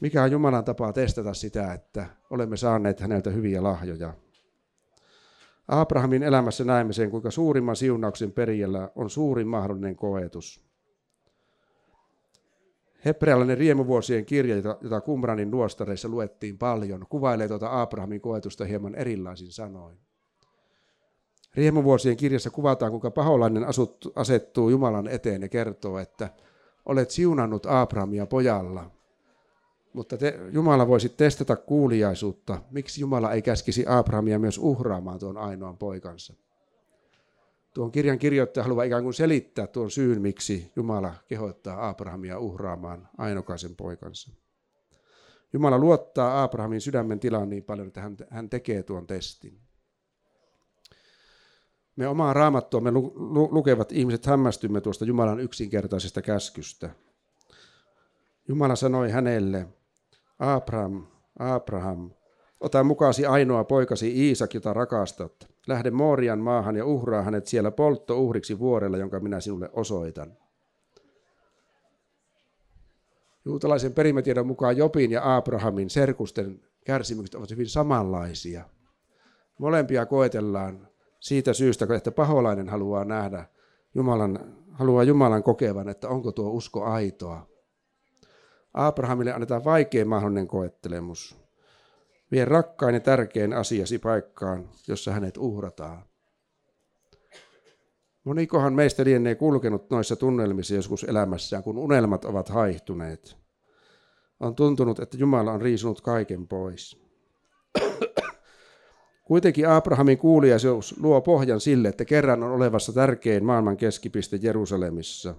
Mikä 0.00 0.22
on 0.22 0.32
Jumalan 0.32 0.64
tapa 0.64 0.92
testata 0.92 1.34
sitä, 1.34 1.72
että 1.72 2.06
olemme 2.30 2.56
saaneet 2.56 3.00
häneltä 3.00 3.30
hyviä 3.30 3.62
lahjoja. 3.62 4.14
Abrahamin 5.68 6.22
elämässä 6.22 6.64
näemme 6.64 6.92
sen, 6.92 7.10
kuinka 7.10 7.30
suurimman 7.30 7.76
siunauksen 7.76 8.32
perijällä 8.32 8.90
on 8.94 9.10
suurin 9.10 9.48
mahdollinen 9.48 9.96
koetus. 9.96 10.69
Hebrealainen 13.04 13.58
riemuvuosien 13.58 14.24
kirja, 14.24 14.56
jota 14.56 15.00
Kumranin 15.00 15.50
nuostareissa 15.50 16.08
luettiin 16.08 16.58
paljon, 16.58 17.06
kuvailee 17.08 17.48
tuota 17.48 17.82
Abrahamin 17.82 18.20
koetusta 18.20 18.64
hieman 18.64 18.94
erilaisin 18.94 19.52
sanoin. 19.52 19.98
Riemuvuosien 21.54 22.16
kirjassa 22.16 22.50
kuvataan, 22.50 22.90
kuinka 22.90 23.10
paholainen 23.10 23.64
asettuu 24.16 24.70
Jumalan 24.70 25.08
eteen 25.08 25.42
ja 25.42 25.48
kertoo, 25.48 25.98
että 25.98 26.30
olet 26.86 27.10
siunannut 27.10 27.66
Abrahamia 27.66 28.26
pojalla. 28.26 28.90
Mutta 29.92 30.16
te, 30.16 30.38
Jumala 30.52 30.88
voisi 30.88 31.08
testata 31.08 31.56
kuuliaisuutta. 31.56 32.62
Miksi 32.70 33.00
Jumala 33.00 33.32
ei 33.32 33.42
käskisi 33.42 33.84
Abrahamia 33.88 34.38
myös 34.38 34.58
uhraamaan 34.58 35.18
tuon 35.18 35.36
ainoan 35.36 35.78
poikansa? 35.78 36.34
Tuon 37.74 37.92
kirjan 37.92 38.18
kirjoittaja 38.18 38.64
haluaa 38.64 38.84
ikään 38.84 39.02
kuin 39.02 39.14
selittää 39.14 39.66
tuon 39.66 39.90
syyn, 39.90 40.22
miksi 40.22 40.72
Jumala 40.76 41.14
kehottaa 41.28 41.88
Abrahamia 41.88 42.38
uhraamaan 42.38 43.08
ainokaisen 43.18 43.76
poikansa. 43.76 44.30
Jumala 45.52 45.78
luottaa 45.78 46.42
Abrahamin 46.42 46.80
sydämen 46.80 47.20
tilaan 47.20 47.50
niin 47.50 47.64
paljon, 47.64 47.88
että 47.88 48.00
hän, 48.00 48.16
hän 48.30 48.50
tekee 48.50 48.82
tuon 48.82 49.06
testin. 49.06 49.60
Me 51.96 52.08
omaa 52.08 52.32
raamattuamme 52.32 52.90
lu, 52.90 53.12
lu, 53.16 53.48
lukevat 53.52 53.92
ihmiset 53.92 54.26
hämmästymme 54.26 54.80
tuosta 54.80 55.04
Jumalan 55.04 55.40
yksinkertaisesta 55.40 56.22
käskystä. 56.22 56.90
Jumala 58.48 58.76
sanoi 58.76 59.10
hänelle, 59.10 59.66
Abraham, 60.38 61.06
Abraham, 61.38 62.10
ota 62.60 62.84
mukaasi 62.84 63.26
ainoa 63.26 63.64
poikasi 63.64 64.26
Iisak, 64.26 64.54
jota 64.54 64.72
rakastat. 64.72 65.48
Lähde 65.66 65.90
Moorian 65.90 66.38
maahan 66.38 66.76
ja 66.76 66.84
uhraa 66.84 67.22
hänet 67.22 67.46
siellä 67.46 67.70
polttouhriksi 67.70 68.58
vuorella, 68.58 68.96
jonka 68.96 69.20
minä 69.20 69.40
sinulle 69.40 69.70
osoitan. 69.72 70.36
Juutalaisen 73.44 73.92
perimätiedon 73.92 74.46
mukaan 74.46 74.76
Jopin 74.76 75.10
ja 75.10 75.36
Abrahamin 75.36 75.90
serkusten 75.90 76.60
kärsimykset 76.84 77.34
ovat 77.34 77.50
hyvin 77.50 77.68
samanlaisia. 77.68 78.64
Molempia 79.58 80.06
koetellaan 80.06 80.88
siitä 81.20 81.52
syystä, 81.52 81.86
että 81.96 82.10
paholainen 82.10 82.68
haluaa 82.68 83.04
nähdä 83.04 83.44
Jumalan, 83.94 84.56
haluaa 84.72 85.02
Jumalan 85.02 85.42
kokevan, 85.42 85.88
että 85.88 86.08
onko 86.08 86.32
tuo 86.32 86.50
usko 86.50 86.84
aitoa. 86.84 87.46
Abrahamille 88.74 89.32
annetaan 89.32 89.64
vaikein 89.64 90.08
mahdollinen 90.08 90.46
koettelemus. 90.46 91.40
Vie 92.30 92.44
rakkain 92.44 92.94
ja 92.94 93.00
tärkein 93.00 93.52
asiasi 93.52 93.98
paikkaan, 93.98 94.68
jossa 94.88 95.12
hänet 95.12 95.36
uhrataan. 95.36 96.02
Monikohan 98.24 98.74
meistä 98.74 99.04
lienee 99.04 99.34
kulkenut 99.34 99.90
noissa 99.90 100.16
tunnelmissa 100.16 100.74
joskus 100.74 101.04
elämässään, 101.04 101.62
kun 101.62 101.78
unelmat 101.78 102.24
ovat 102.24 102.48
haihtuneet. 102.48 103.36
On 104.40 104.54
tuntunut, 104.54 105.00
että 105.00 105.16
Jumala 105.16 105.52
on 105.52 105.62
riisunut 105.62 106.00
kaiken 106.00 106.48
pois. 106.48 107.02
Kuitenkin 109.24 109.68
Abrahamin 109.68 110.18
kuuliaisuus 110.18 111.00
luo 111.00 111.20
pohjan 111.20 111.60
sille, 111.60 111.88
että 111.88 112.04
kerran 112.04 112.42
on 112.42 112.52
olevassa 112.52 112.92
tärkein 112.92 113.44
maailman 113.44 113.76
keskipiste 113.76 114.38
Jerusalemissa. 114.42 115.34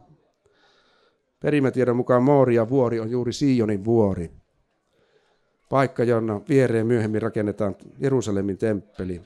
Perimätiedon 1.39 1.95
mukaan 1.95 2.23
Mooria 2.23 2.69
vuori 2.69 2.99
on 2.99 3.11
juuri 3.11 3.33
Sionin 3.33 3.85
vuori. 3.85 4.40
Paikka, 5.71 6.03
jonne 6.03 6.41
viereen 6.49 6.87
myöhemmin 6.87 7.21
rakennetaan 7.21 7.75
Jerusalemin 7.99 8.57
temppeli. 8.57 9.21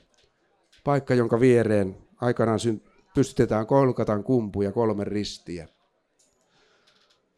Paikka, 0.84 1.14
jonka 1.14 1.40
viereen 1.40 1.96
aikanaan 2.20 2.58
pystytetään 3.14 3.66
kolkatan 3.66 4.24
kumpu 4.24 4.62
ja 4.62 4.72
kolme 4.72 5.04
ristiä. 5.04 5.68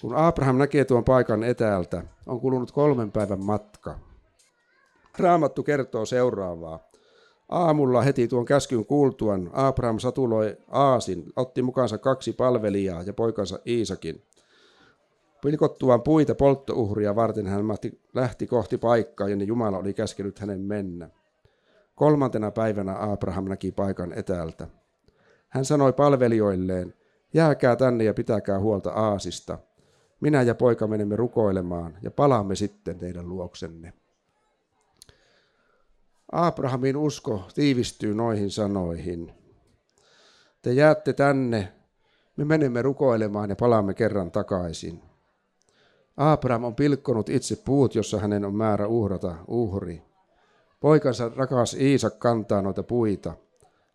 Kun 0.00 0.14
Abraham 0.14 0.58
näkee 0.58 0.84
tuon 0.84 1.04
paikan 1.04 1.44
etäältä, 1.44 2.04
on 2.26 2.40
kulunut 2.40 2.72
kolmen 2.72 3.12
päivän 3.12 3.44
matka. 3.44 3.98
Raamattu 5.18 5.62
kertoo 5.62 6.06
seuraavaa. 6.06 6.80
Aamulla 7.48 8.02
heti 8.02 8.28
tuon 8.28 8.44
käskyn 8.44 8.86
kuultuan 8.86 9.50
Abraham 9.52 9.98
satuloi 9.98 10.56
Aasin, 10.70 11.24
otti 11.36 11.62
mukaansa 11.62 11.98
kaksi 11.98 12.32
palvelijaa 12.32 13.02
ja 13.02 13.12
poikansa 13.12 13.58
Iisakin. 13.66 14.22
Pilkottuaan 15.42 16.02
puita 16.02 16.34
polttouhria 16.34 17.16
varten 17.16 17.46
hän 17.46 17.64
lähti 18.14 18.46
kohti 18.46 18.78
paikkaa, 18.78 19.28
jonne 19.28 19.44
Jumala 19.44 19.78
oli 19.78 19.94
käskenyt 19.94 20.38
hänen 20.38 20.60
mennä. 20.60 21.10
Kolmantena 21.94 22.50
päivänä 22.50 23.12
Abraham 23.12 23.44
näki 23.44 23.72
paikan 23.72 24.12
etäältä. 24.12 24.68
Hän 25.48 25.64
sanoi 25.64 25.92
palvelijoilleen, 25.92 26.94
jääkää 27.34 27.76
tänne 27.76 28.04
ja 28.04 28.14
pitäkää 28.14 28.60
huolta 28.60 28.90
Aasista. 28.90 29.58
Minä 30.20 30.42
ja 30.42 30.54
poika 30.54 30.86
menemme 30.86 31.16
rukoilemaan 31.16 31.98
ja 32.02 32.10
palaamme 32.10 32.54
sitten 32.54 32.98
teidän 32.98 33.28
luoksenne. 33.28 33.92
Abrahamin 36.32 36.96
usko 36.96 37.48
tiivistyy 37.54 38.14
noihin 38.14 38.50
sanoihin. 38.50 39.32
Te 40.62 40.72
jäätte 40.72 41.12
tänne, 41.12 41.72
me 42.36 42.44
menemme 42.44 42.82
rukoilemaan 42.82 43.50
ja 43.50 43.56
palaamme 43.56 43.94
kerran 43.94 44.30
takaisin. 44.30 45.07
Abraham 46.18 46.64
on 46.64 46.74
pilkkonut 46.74 47.28
itse 47.28 47.56
puut, 47.56 47.94
jossa 47.94 48.18
hänen 48.18 48.44
on 48.44 48.54
määrä 48.54 48.86
uhrata 48.86 49.36
uhri. 49.48 50.02
Poikansa 50.80 51.30
rakas 51.36 51.74
Iisak 51.74 52.18
kantaa 52.18 52.62
noita 52.62 52.82
puita. 52.82 53.34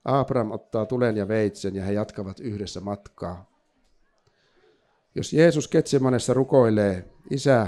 Abraham 0.06 0.52
ottaa 0.52 0.86
tulen 0.86 1.18
ja 1.18 1.28
veitsen 1.28 1.76
ja 1.76 1.84
he 1.84 1.94
jatkavat 1.94 2.40
yhdessä 2.40 2.82
matkaa. 2.82 3.50
Jos 5.16 5.34
Jeesus 5.34 5.68
Ketsemanessa 5.68 6.34
rukoilee, 6.34 7.06
Isä, 7.30 7.68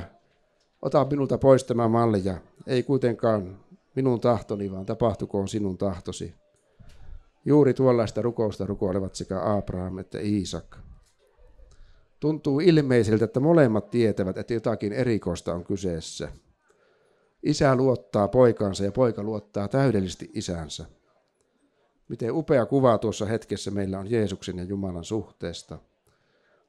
ota 0.82 1.06
minulta 1.10 1.38
pois 1.38 1.64
tämä 1.64 1.88
malja, 1.88 2.38
ei 2.68 2.84
kuitenkaan 2.84 3.60
minun 3.96 4.22
tahtoni, 4.22 4.72
vaan 4.72 4.86
tapahtukoon 4.86 5.48
sinun 5.48 5.78
tahtosi. 5.78 6.36
Juuri 7.46 7.74
tuollaista 7.74 8.22
rukousta 8.22 8.66
rukoilevat 8.66 9.16
sekä 9.16 9.56
Abraham 9.58 9.98
että 9.98 10.20
Iisak. 10.20 10.78
Tuntuu 12.26 12.60
ilmeiseltä, 12.60 13.26
että 13.26 13.40
molemmat 13.40 13.90
tietävät, 13.90 14.38
että 14.38 14.54
jotakin 14.54 14.94
erikoista 14.94 15.54
on 15.54 15.64
kyseessä. 15.64 16.30
Isä 17.44 17.76
luottaa 17.76 18.28
poikansa 18.28 18.84
ja 18.84 18.92
poika 18.92 19.24
luottaa 19.24 19.68
täydellisesti 19.68 20.32
isänsä. 20.34 20.86
Miten 22.10 22.32
upea 22.32 22.66
kuva 22.66 22.98
tuossa 22.98 23.26
hetkessä 23.26 23.72
meillä 23.72 24.00
on 24.00 24.12
Jeesuksen 24.12 24.58
ja 24.58 24.64
Jumalan 24.64 25.04
suhteesta. 25.04 25.80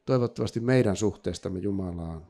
Toivottavasti 0.06 0.60
meidän 0.60 0.96
suhteestamme 0.96 1.58
Jumalaan. 1.58 2.26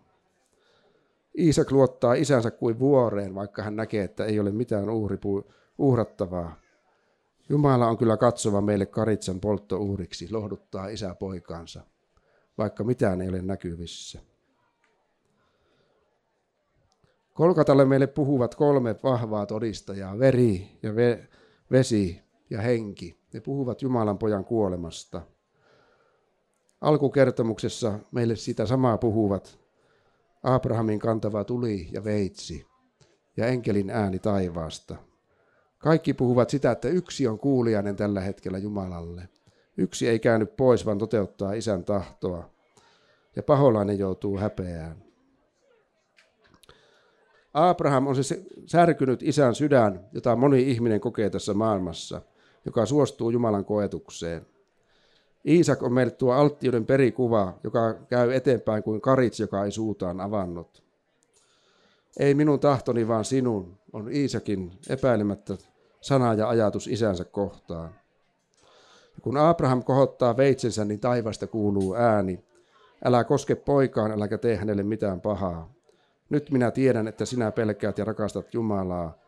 Iisak 1.38 1.72
luottaa 1.72 2.14
isänsä 2.14 2.50
kuin 2.50 2.78
vuoreen, 2.78 3.34
vaikka 3.34 3.62
hän 3.62 3.76
näkee, 3.76 4.04
että 4.04 4.24
ei 4.24 4.40
ole 4.40 4.50
mitään 4.50 4.88
uhripu- 4.88 5.52
uhrattavaa. 5.78 6.60
Jumala 7.48 7.88
on 7.88 7.98
kyllä 7.98 8.16
katsova 8.16 8.60
meille 8.60 8.86
karitsan 8.86 9.40
polttouhriksi, 9.40 10.28
lohduttaa 10.30 10.88
isä 10.88 11.14
poikaansa, 11.14 11.80
vaikka 12.58 12.84
mitään 12.84 13.20
ei 13.20 13.28
ole 13.28 13.42
näkyvissä. 13.42 14.20
Kolkatalle 17.34 17.84
meille 17.84 18.06
puhuvat 18.06 18.54
kolme 18.54 18.96
vahvaa 19.02 19.46
todistajaa, 19.46 20.18
veri 20.18 20.78
ja 20.82 20.90
ve- 20.90 21.26
vesi 21.70 22.22
ja 22.50 22.60
henki. 22.60 23.20
Ne 23.34 23.40
puhuvat 23.40 23.82
Jumalan 23.82 24.18
pojan 24.18 24.44
kuolemasta. 24.44 25.22
Alkukertomuksessa 26.80 27.98
meille 28.12 28.36
sitä 28.36 28.66
samaa 28.66 28.98
puhuvat 28.98 29.58
Abrahamin 30.42 30.98
kantava 30.98 31.44
tuli 31.44 31.88
ja 31.92 32.04
veitsi 32.04 32.66
ja 33.36 33.46
enkelin 33.46 33.90
ääni 33.90 34.18
taivaasta. 34.18 34.96
Kaikki 35.78 36.14
puhuvat 36.14 36.50
sitä, 36.50 36.70
että 36.70 36.88
yksi 36.88 37.26
on 37.26 37.38
kuulijainen 37.38 37.96
tällä 37.96 38.20
hetkellä 38.20 38.58
Jumalalle. 38.58 39.28
Yksi 39.76 40.08
ei 40.08 40.18
käynyt 40.18 40.56
pois, 40.56 40.86
vaan 40.86 40.98
toteuttaa 40.98 41.52
isän 41.52 41.84
tahtoa. 41.84 42.50
Ja 43.36 43.42
paholainen 43.42 43.98
joutuu 43.98 44.38
häpeään. 44.38 45.06
Abraham 47.54 48.06
on 48.06 48.24
se 48.24 48.42
särkynyt 48.66 49.22
isän 49.22 49.54
sydän, 49.54 50.06
jota 50.12 50.36
moni 50.36 50.70
ihminen 50.70 51.00
kokee 51.00 51.30
tässä 51.30 51.54
maailmassa, 51.54 52.22
joka 52.64 52.86
suostuu 52.86 53.30
Jumalan 53.30 53.64
koetukseen. 53.64 54.46
Iisak 55.48 55.82
on 55.82 55.92
meille 55.92 56.12
tuo 56.12 56.32
alttiuden 56.32 56.86
perikuva, 56.86 57.58
joka 57.64 57.94
käy 58.08 58.34
eteenpäin 58.34 58.82
kuin 58.82 59.00
karits, 59.00 59.40
joka 59.40 59.64
ei 59.64 59.70
suutaan 59.70 60.20
avannut. 60.20 60.82
Ei 62.18 62.34
minun 62.34 62.60
tahtoni, 62.60 63.08
vaan 63.08 63.24
sinun, 63.24 63.78
on 63.92 64.12
Iisakin 64.12 64.72
epäilemättä 64.88 65.56
sana 66.00 66.34
ja 66.34 66.48
ajatus 66.48 66.86
isänsä 66.86 67.24
kohtaan. 67.24 67.94
Kun 69.22 69.36
Abraham 69.36 69.84
kohottaa 69.84 70.36
veitsensä, 70.36 70.84
niin 70.84 71.00
taivasta 71.00 71.46
kuuluu 71.46 71.94
ääni. 71.94 72.44
Älä 73.04 73.24
koske 73.24 73.54
poikaan, 73.54 74.12
äläkä 74.12 74.38
tee 74.38 74.56
hänelle 74.56 74.82
mitään 74.82 75.20
pahaa. 75.20 75.72
Nyt 76.30 76.50
minä 76.50 76.70
tiedän, 76.70 77.08
että 77.08 77.24
sinä 77.24 77.50
pelkäät 77.50 77.98
ja 77.98 78.04
rakastat 78.04 78.54
Jumalaa, 78.54 79.18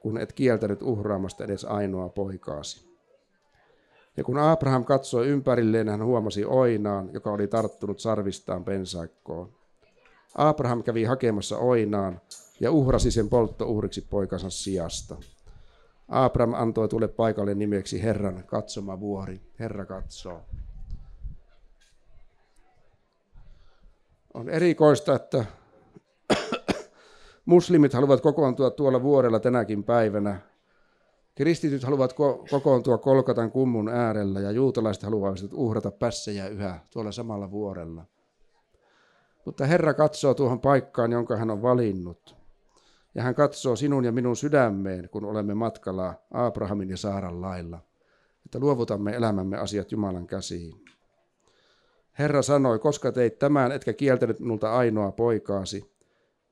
kun 0.00 0.18
et 0.18 0.32
kieltänyt 0.32 0.82
uhraamasta 0.82 1.44
edes 1.44 1.64
ainoa 1.64 2.08
poikaasi. 2.08 2.88
Ja 4.16 4.24
kun 4.24 4.38
Abraham 4.38 4.84
katsoi 4.84 5.28
ympärilleen, 5.28 5.88
hän 5.88 6.04
huomasi 6.04 6.44
oinaan, 6.44 7.10
joka 7.12 7.32
oli 7.32 7.46
tarttunut 7.46 8.00
sarvistaan 8.00 8.64
pensaikkoon. 8.64 9.52
Abraham 10.34 10.82
kävi 10.82 11.04
hakemassa 11.04 11.58
oinaan 11.58 12.20
ja 12.60 12.70
uhrasi 12.70 13.10
sen 13.10 13.28
polttouhriksi 13.28 14.06
poikansa 14.10 14.50
sijasta. 14.50 15.16
Abraham 16.08 16.54
antoi 16.54 16.88
tulle 16.88 17.08
paikalle 17.08 17.54
nimeksi 17.54 18.02
Herran 18.02 18.44
katsoma 18.46 19.00
vuori. 19.00 19.40
Herra 19.58 19.86
katsoo. 19.86 20.40
On 24.34 24.48
erikoista, 24.48 25.14
että 25.14 25.44
muslimit 27.44 27.92
haluavat 27.92 28.20
kokoontua 28.20 28.70
tuolla 28.70 29.02
vuorella 29.02 29.40
tänäkin 29.40 29.84
päivänä. 29.84 30.40
Kristityt 31.34 31.84
haluavat 31.84 32.12
ko- 32.12 32.46
kokoontua 32.50 32.98
Kolkatan 32.98 33.50
kummun 33.50 33.88
äärellä 33.88 34.40
ja 34.40 34.50
juutalaiset 34.50 35.02
haluavat 35.02 35.38
uhrata 35.52 35.90
pässejä 35.90 36.48
yhä 36.48 36.80
tuolla 36.90 37.12
samalla 37.12 37.50
vuorella. 37.50 38.04
Mutta 39.44 39.66
Herra 39.66 39.94
katsoo 39.94 40.34
tuohon 40.34 40.60
paikkaan, 40.60 41.12
jonka 41.12 41.36
hän 41.36 41.50
on 41.50 41.62
valinnut. 41.62 42.37
Ja 43.18 43.24
hän 43.24 43.34
katsoo 43.34 43.76
sinun 43.76 44.04
ja 44.04 44.12
minun 44.12 44.36
sydämeen, 44.36 45.08
kun 45.08 45.24
olemme 45.24 45.54
matkalla 45.54 46.14
Abrahamin 46.30 46.90
ja 46.90 46.96
Saaran 46.96 47.40
lailla, 47.40 47.78
että 48.44 48.58
luovutamme 48.58 49.10
elämämme 49.10 49.56
asiat 49.56 49.92
Jumalan 49.92 50.26
käsiin. 50.26 50.84
Herra 52.18 52.42
sanoi, 52.42 52.78
koska 52.78 53.12
teit 53.12 53.38
tämän, 53.38 53.72
etkä 53.72 53.92
kieltänyt 53.92 54.40
minulta 54.40 54.72
ainoa 54.76 55.12
poikaasi, 55.12 55.90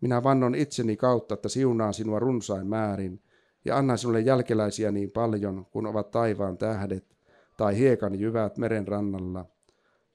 minä 0.00 0.22
vannon 0.22 0.54
itseni 0.54 0.96
kautta, 0.96 1.34
että 1.34 1.48
siunaan 1.48 1.94
sinua 1.94 2.18
runsain 2.18 2.66
määrin, 2.66 3.22
ja 3.64 3.76
annan 3.76 3.98
sinulle 3.98 4.20
jälkeläisiä 4.20 4.90
niin 4.90 5.10
paljon, 5.10 5.66
kun 5.70 5.86
ovat 5.86 6.10
taivaan 6.10 6.58
tähdet, 6.58 7.16
tai 7.56 7.78
hiekan 7.78 8.20
jyvät 8.20 8.58
meren 8.58 8.88
rannalla. 8.88 9.44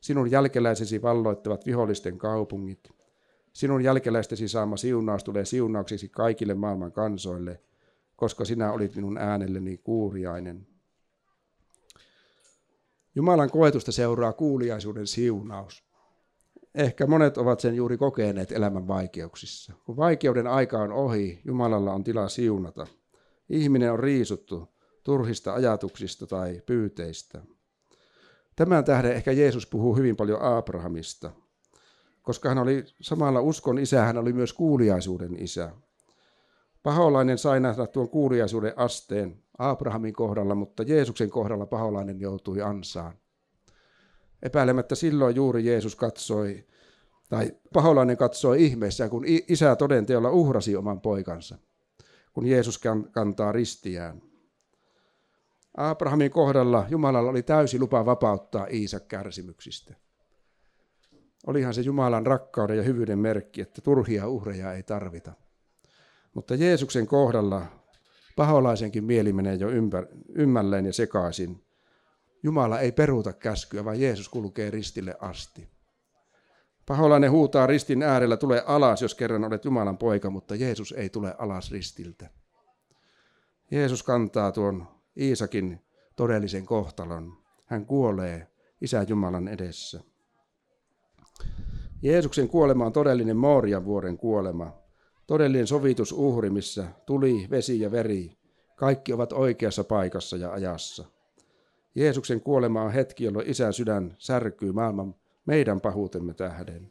Sinun 0.02 0.32
jälkeläisesi 0.32 1.02
valloittavat 1.02 1.66
vihollisten 1.66 2.18
kaupungit. 2.18 3.01
Sinun 3.54 3.84
jälkeläistesi 3.84 4.48
saama 4.48 4.78
siunaus 4.78 5.24
tulee 5.24 5.46
siunaukseksi 5.46 6.10
kaikille 6.10 6.54
maailman 6.54 6.92
kansoille, 6.92 7.62
koska 8.16 8.46
sinä 8.46 8.72
olit 8.72 8.96
minun 8.96 9.18
äänelleni 9.18 9.78
kuuriainen. 9.78 10.68
Jumalan 13.16 13.52
koetusta 13.52 13.92
seuraa 13.92 14.34
kuuliaisuuden 14.34 15.08
siunaus. 15.08 15.84
Ehkä 16.76 17.08
monet 17.08 17.38
ovat 17.38 17.60
sen 17.60 17.76
juuri 17.76 17.98
kokeneet 17.98 18.52
elämän 18.52 18.88
vaikeuksissa. 18.88 19.74
Kun 19.86 19.98
vaikeuden 19.98 20.48
aika 20.48 20.80
on 20.80 20.92
ohi, 20.92 21.42
Jumalalla 21.46 21.94
on 21.94 22.04
tilaa 22.04 22.30
siunata. 22.30 22.88
Ihminen 23.50 23.92
on 23.92 24.00
riisuttu 24.00 24.68
turhista 25.04 25.54
ajatuksista 25.54 26.28
tai 26.28 26.62
pyyteistä. 26.66 27.42
Tämän 28.56 28.86
tähden 28.86 29.12
ehkä 29.12 29.32
Jeesus 29.32 29.68
puhuu 29.68 29.96
hyvin 29.96 30.16
paljon 30.16 30.42
Abrahamista 30.42 31.32
koska 32.22 32.50
hän 32.50 32.58
oli 32.58 32.84
samalla 33.02 33.42
uskon 33.42 33.80
isä, 33.80 34.02
hän 34.02 34.18
oli 34.18 34.34
myös 34.34 34.54
kuuliaisuuden 34.54 35.44
isä. 35.44 35.72
Paholainen 36.84 37.38
sai 37.38 37.60
nähdä 37.60 37.88
tuon 37.88 38.10
kuuliaisuuden 38.10 38.74
asteen 38.76 39.44
Abrahamin 39.58 40.14
kohdalla, 40.14 40.56
mutta 40.56 40.84
Jeesuksen 40.84 41.30
kohdalla 41.30 41.66
paholainen 41.66 42.20
joutui 42.20 42.62
ansaan. 42.62 43.14
Epäilemättä 44.44 44.96
silloin 44.96 45.36
juuri 45.36 45.66
Jeesus 45.66 45.96
katsoi, 45.96 46.68
tai 47.30 47.52
paholainen 47.74 48.18
katsoi 48.18 48.64
ihmeessä, 48.66 49.10
kun 49.10 49.24
isä 49.28 49.76
todenteolla 49.76 50.32
uhrasi 50.32 50.76
oman 50.76 51.02
poikansa, 51.02 51.58
kun 52.34 52.46
Jeesus 52.46 52.82
kantaa 53.12 53.52
ristiään. 53.52 54.22
Abrahamin 55.78 56.32
kohdalla 56.32 56.86
Jumalalla 56.90 57.30
oli 57.30 57.44
täysi 57.44 57.80
lupa 57.80 58.06
vapauttaa 58.06 58.68
Iisak 58.72 59.08
kärsimyksistä. 59.08 59.96
Olihan 61.48 61.74
se 61.74 61.82
Jumalan 61.82 62.26
rakkauden 62.26 62.78
ja 62.78 62.84
hyvyyden 62.84 63.20
merkki, 63.20 63.62
että 63.62 63.82
turhia 63.82 64.28
uhreja 64.28 64.74
ei 64.74 64.84
tarvita. 64.84 65.34
Mutta 66.34 66.56
Jeesuksen 66.56 67.08
kohdalla 67.08 67.66
paholaisenkin 68.36 69.04
mieli 69.04 69.34
menee 69.34 69.56
jo 69.56 69.70
ympär, 69.70 70.06
ymmälleen 70.36 70.86
ja 70.86 70.94
sekaisin. 70.94 71.64
Jumala 72.44 72.80
ei 72.80 72.92
peruuta 72.92 73.34
käskyä, 73.34 73.86
vaan 73.86 74.02
Jeesus 74.02 74.30
kulkee 74.30 74.72
ristille 74.72 75.16
asti. 75.20 75.70
Paholainen 76.86 77.32
huutaa 77.32 77.68
ristin 77.68 78.04
äärellä, 78.04 78.38
tule 78.38 78.64
alas, 78.66 79.02
jos 79.02 79.16
kerran 79.16 79.44
olet 79.44 79.66
Jumalan 79.66 79.98
poika, 79.98 80.30
mutta 80.30 80.56
Jeesus 80.56 80.92
ei 80.92 81.10
tule 81.10 81.36
alas 81.38 81.72
ristiltä. 81.72 82.30
Jeesus 83.72 84.04
kantaa 84.04 84.52
tuon 84.52 84.88
Iisakin 85.18 85.82
todellisen 86.16 86.66
kohtalon. 86.66 87.38
Hän 87.66 87.86
kuolee 87.86 88.48
Isä 88.82 89.06
Jumalan 89.08 89.48
edessä. 89.48 90.11
Jeesuksen 92.02 92.48
kuolema 92.48 92.86
on 92.86 92.94
todellinen 92.94 93.38
Moorian 93.38 93.86
vuoren 93.86 94.18
kuolema, 94.18 94.78
todellinen 95.28 95.68
sovitusuhri, 95.68 96.50
missä 96.50 96.88
tuli, 97.06 97.48
vesi 97.50 97.80
ja 97.80 97.92
veri, 97.92 98.38
kaikki 98.76 99.14
ovat 99.14 99.34
oikeassa 99.34 99.84
paikassa 99.84 100.38
ja 100.38 100.52
ajassa. 100.52 101.06
Jeesuksen 101.96 102.42
kuolema 102.42 102.82
on 102.82 102.92
hetki, 102.92 103.24
jolloin 103.24 103.50
isän 103.50 103.74
sydän 103.74 104.16
särkyy 104.18 104.72
maailman 104.72 105.16
meidän 105.46 105.82
pahuutemme 105.82 106.34
tähden. 106.34 106.90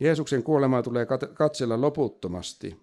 Jeesuksen 0.00 0.42
kuolemaa 0.42 0.82
tulee 0.82 1.06
katsella 1.34 1.80
loputtomasti, 1.80 2.80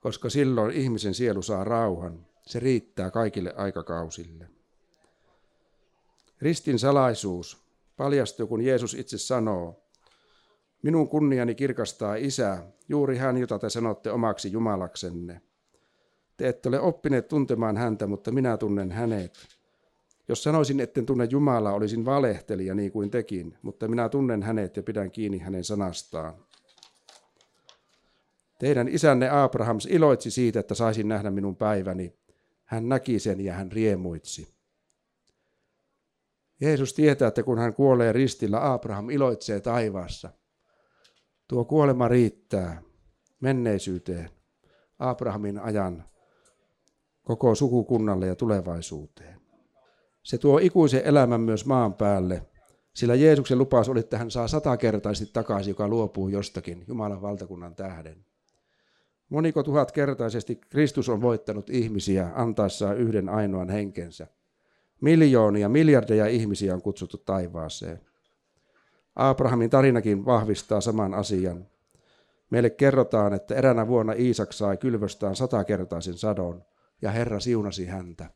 koska 0.00 0.30
silloin 0.30 0.70
ihmisen 0.70 1.14
sielu 1.14 1.42
saa 1.42 1.64
rauhan. 1.64 2.26
Se 2.46 2.60
riittää 2.60 3.10
kaikille 3.10 3.54
aikakausille. 3.56 4.48
Ristin 6.40 6.78
salaisuus 6.78 7.65
paljastuu, 7.96 8.46
kun 8.46 8.60
Jeesus 8.60 8.94
itse 8.94 9.18
sanoo, 9.18 9.82
minun 10.82 11.08
kunniani 11.08 11.54
kirkastaa 11.54 12.14
Isä, 12.14 12.62
juuri 12.88 13.16
hän, 13.16 13.36
jota 13.36 13.58
te 13.58 13.70
sanotte 13.70 14.10
omaksi 14.10 14.52
Jumalaksenne. 14.52 15.40
Te 16.36 16.48
ette 16.48 16.68
ole 16.68 16.80
oppineet 16.80 17.28
tuntemaan 17.28 17.76
häntä, 17.76 18.06
mutta 18.06 18.32
minä 18.32 18.56
tunnen 18.56 18.92
hänet. 18.92 19.32
Jos 20.28 20.42
sanoisin, 20.42 20.80
etten 20.80 21.06
tunne 21.06 21.24
Jumalaa, 21.30 21.74
olisin 21.74 22.04
valehtelija 22.04 22.74
niin 22.74 22.92
kuin 22.92 23.10
tekin, 23.10 23.58
mutta 23.62 23.88
minä 23.88 24.08
tunnen 24.08 24.42
hänet 24.42 24.76
ja 24.76 24.82
pidän 24.82 25.10
kiinni 25.10 25.38
hänen 25.38 25.64
sanastaan. 25.64 26.34
Teidän 28.58 28.88
isänne 28.88 29.30
Abrahams 29.30 29.86
iloitsi 29.86 30.30
siitä, 30.30 30.60
että 30.60 30.74
saisin 30.74 31.08
nähdä 31.08 31.30
minun 31.30 31.56
päiväni. 31.56 32.14
Hän 32.64 32.88
näki 32.88 33.18
sen 33.18 33.40
ja 33.40 33.52
hän 33.52 33.72
riemuitsi. 33.72 34.55
Jeesus 36.60 36.94
tietää, 36.94 37.28
että 37.28 37.42
kun 37.42 37.58
hän 37.58 37.74
kuolee 37.74 38.12
ristillä, 38.12 38.72
Abraham 38.72 39.10
iloitsee 39.10 39.60
taivaassa. 39.60 40.30
Tuo 41.48 41.64
kuolema 41.64 42.08
riittää 42.08 42.82
menneisyyteen, 43.40 44.30
Abrahamin 44.98 45.58
ajan 45.58 46.04
koko 47.22 47.54
sukukunnalle 47.54 48.26
ja 48.26 48.34
tulevaisuuteen. 48.34 49.40
Se 50.22 50.38
tuo 50.38 50.58
ikuisen 50.58 51.02
elämän 51.04 51.40
myös 51.40 51.66
maan 51.66 51.94
päälle, 51.94 52.46
sillä 52.94 53.14
Jeesuksen 53.14 53.58
lupaus 53.58 53.88
oli, 53.88 54.00
että 54.00 54.18
hän 54.18 54.30
saa 54.30 54.48
satakertaisesti 54.48 55.32
takaisin, 55.32 55.70
joka 55.70 55.88
luopuu 55.88 56.28
jostakin 56.28 56.84
Jumalan 56.88 57.22
valtakunnan 57.22 57.74
tähden. 57.74 58.24
Moniko 59.28 59.62
tuhatkertaisesti 59.62 60.56
Kristus 60.56 61.08
on 61.08 61.20
voittanut 61.20 61.70
ihmisiä 61.70 62.30
antaessaan 62.34 62.96
yhden 62.96 63.28
ainoan 63.28 63.68
henkensä. 63.68 64.26
Miljoonia, 65.00 65.68
miljardeja 65.68 66.26
ihmisiä 66.26 66.74
on 66.74 66.82
kutsuttu 66.82 67.18
taivaaseen. 67.18 68.00
Abrahamin 69.16 69.70
tarinakin 69.70 70.24
vahvistaa 70.24 70.80
saman 70.80 71.14
asian. 71.14 71.66
Meille 72.50 72.70
kerrotaan, 72.70 73.34
että 73.34 73.54
eräänä 73.54 73.88
vuonna 73.88 74.12
Iisak 74.12 74.52
sai 74.52 74.76
kylvöstään 74.76 75.36
satakertaisen 75.36 76.18
sadon, 76.18 76.64
ja 77.02 77.10
Herra 77.10 77.40
siunasi 77.40 77.86
häntä. 77.86 78.30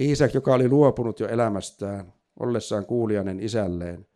Iisak, 0.00 0.34
joka 0.34 0.54
oli 0.54 0.68
luopunut 0.68 1.20
jo 1.20 1.28
elämästään, 1.28 2.12
ollessaan 2.40 2.86
kuulijainen 2.86 3.40
isälleen, 3.40 4.06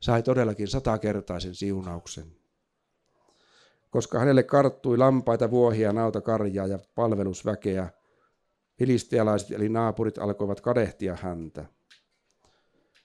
sai 0.00 0.22
todellakin 0.22 0.68
satakertaisen 0.68 1.54
siunauksen. 1.54 2.26
Koska 3.90 4.18
hänelle 4.18 4.42
karttui 4.42 4.98
lampaita, 4.98 5.50
vuohia, 5.50 5.92
nautakarjaa 5.92 6.66
ja 6.66 6.78
palvelusväkeä, 6.94 7.88
filistialaiset 8.78 9.50
eli 9.50 9.68
naapurit 9.68 10.18
alkoivat 10.18 10.60
kadehtia 10.60 11.16
häntä. 11.22 11.64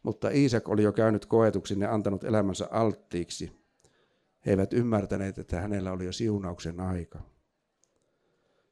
Mutta 0.04 0.30
Iisak 0.30 0.70
oli 0.70 0.84
jo 0.84 0.92
käynyt 0.92 1.26
koetuksin 1.26 1.82
ja 1.82 1.94
antanut 1.94 2.24
elämänsä 2.24 2.68
alttiiksi. 2.72 3.52
He 4.46 4.52
eivät 4.52 4.74
ymmärtäneet, 4.74 5.38
että 5.38 5.60
hänellä 5.60 5.92
oli 5.92 6.06
jo 6.06 6.12
siunauksen 6.12 6.80
aika. 6.80 7.20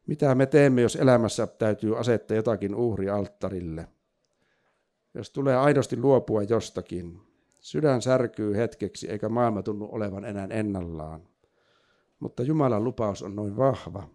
Mitä 0.08 0.36
me 0.36 0.46
teemme, 0.46 0.82
jos 0.82 0.96
elämässä 0.96 1.48
täytyy 1.48 2.00
asettaa 2.00 2.38
jotakin 2.38 2.76
uhri 2.76 3.10
alttarille? 3.10 3.88
Jos 5.14 5.30
tulee 5.30 5.56
aidosti 5.56 5.98
luopua 5.98 6.44
jostakin, 6.44 7.22
sydän 7.60 8.02
särkyy 8.02 8.56
hetkeksi 8.56 9.10
eikä 9.10 9.30
maailma 9.30 9.64
tunnu 9.64 9.90
olevan 9.92 10.26
enää 10.26 10.48
ennallaan. 10.50 11.28
Mutta 12.20 12.44
Jumalan 12.44 12.84
lupaus 12.84 13.24
on 13.24 13.36
noin 13.36 13.58
vahva. 13.58 14.10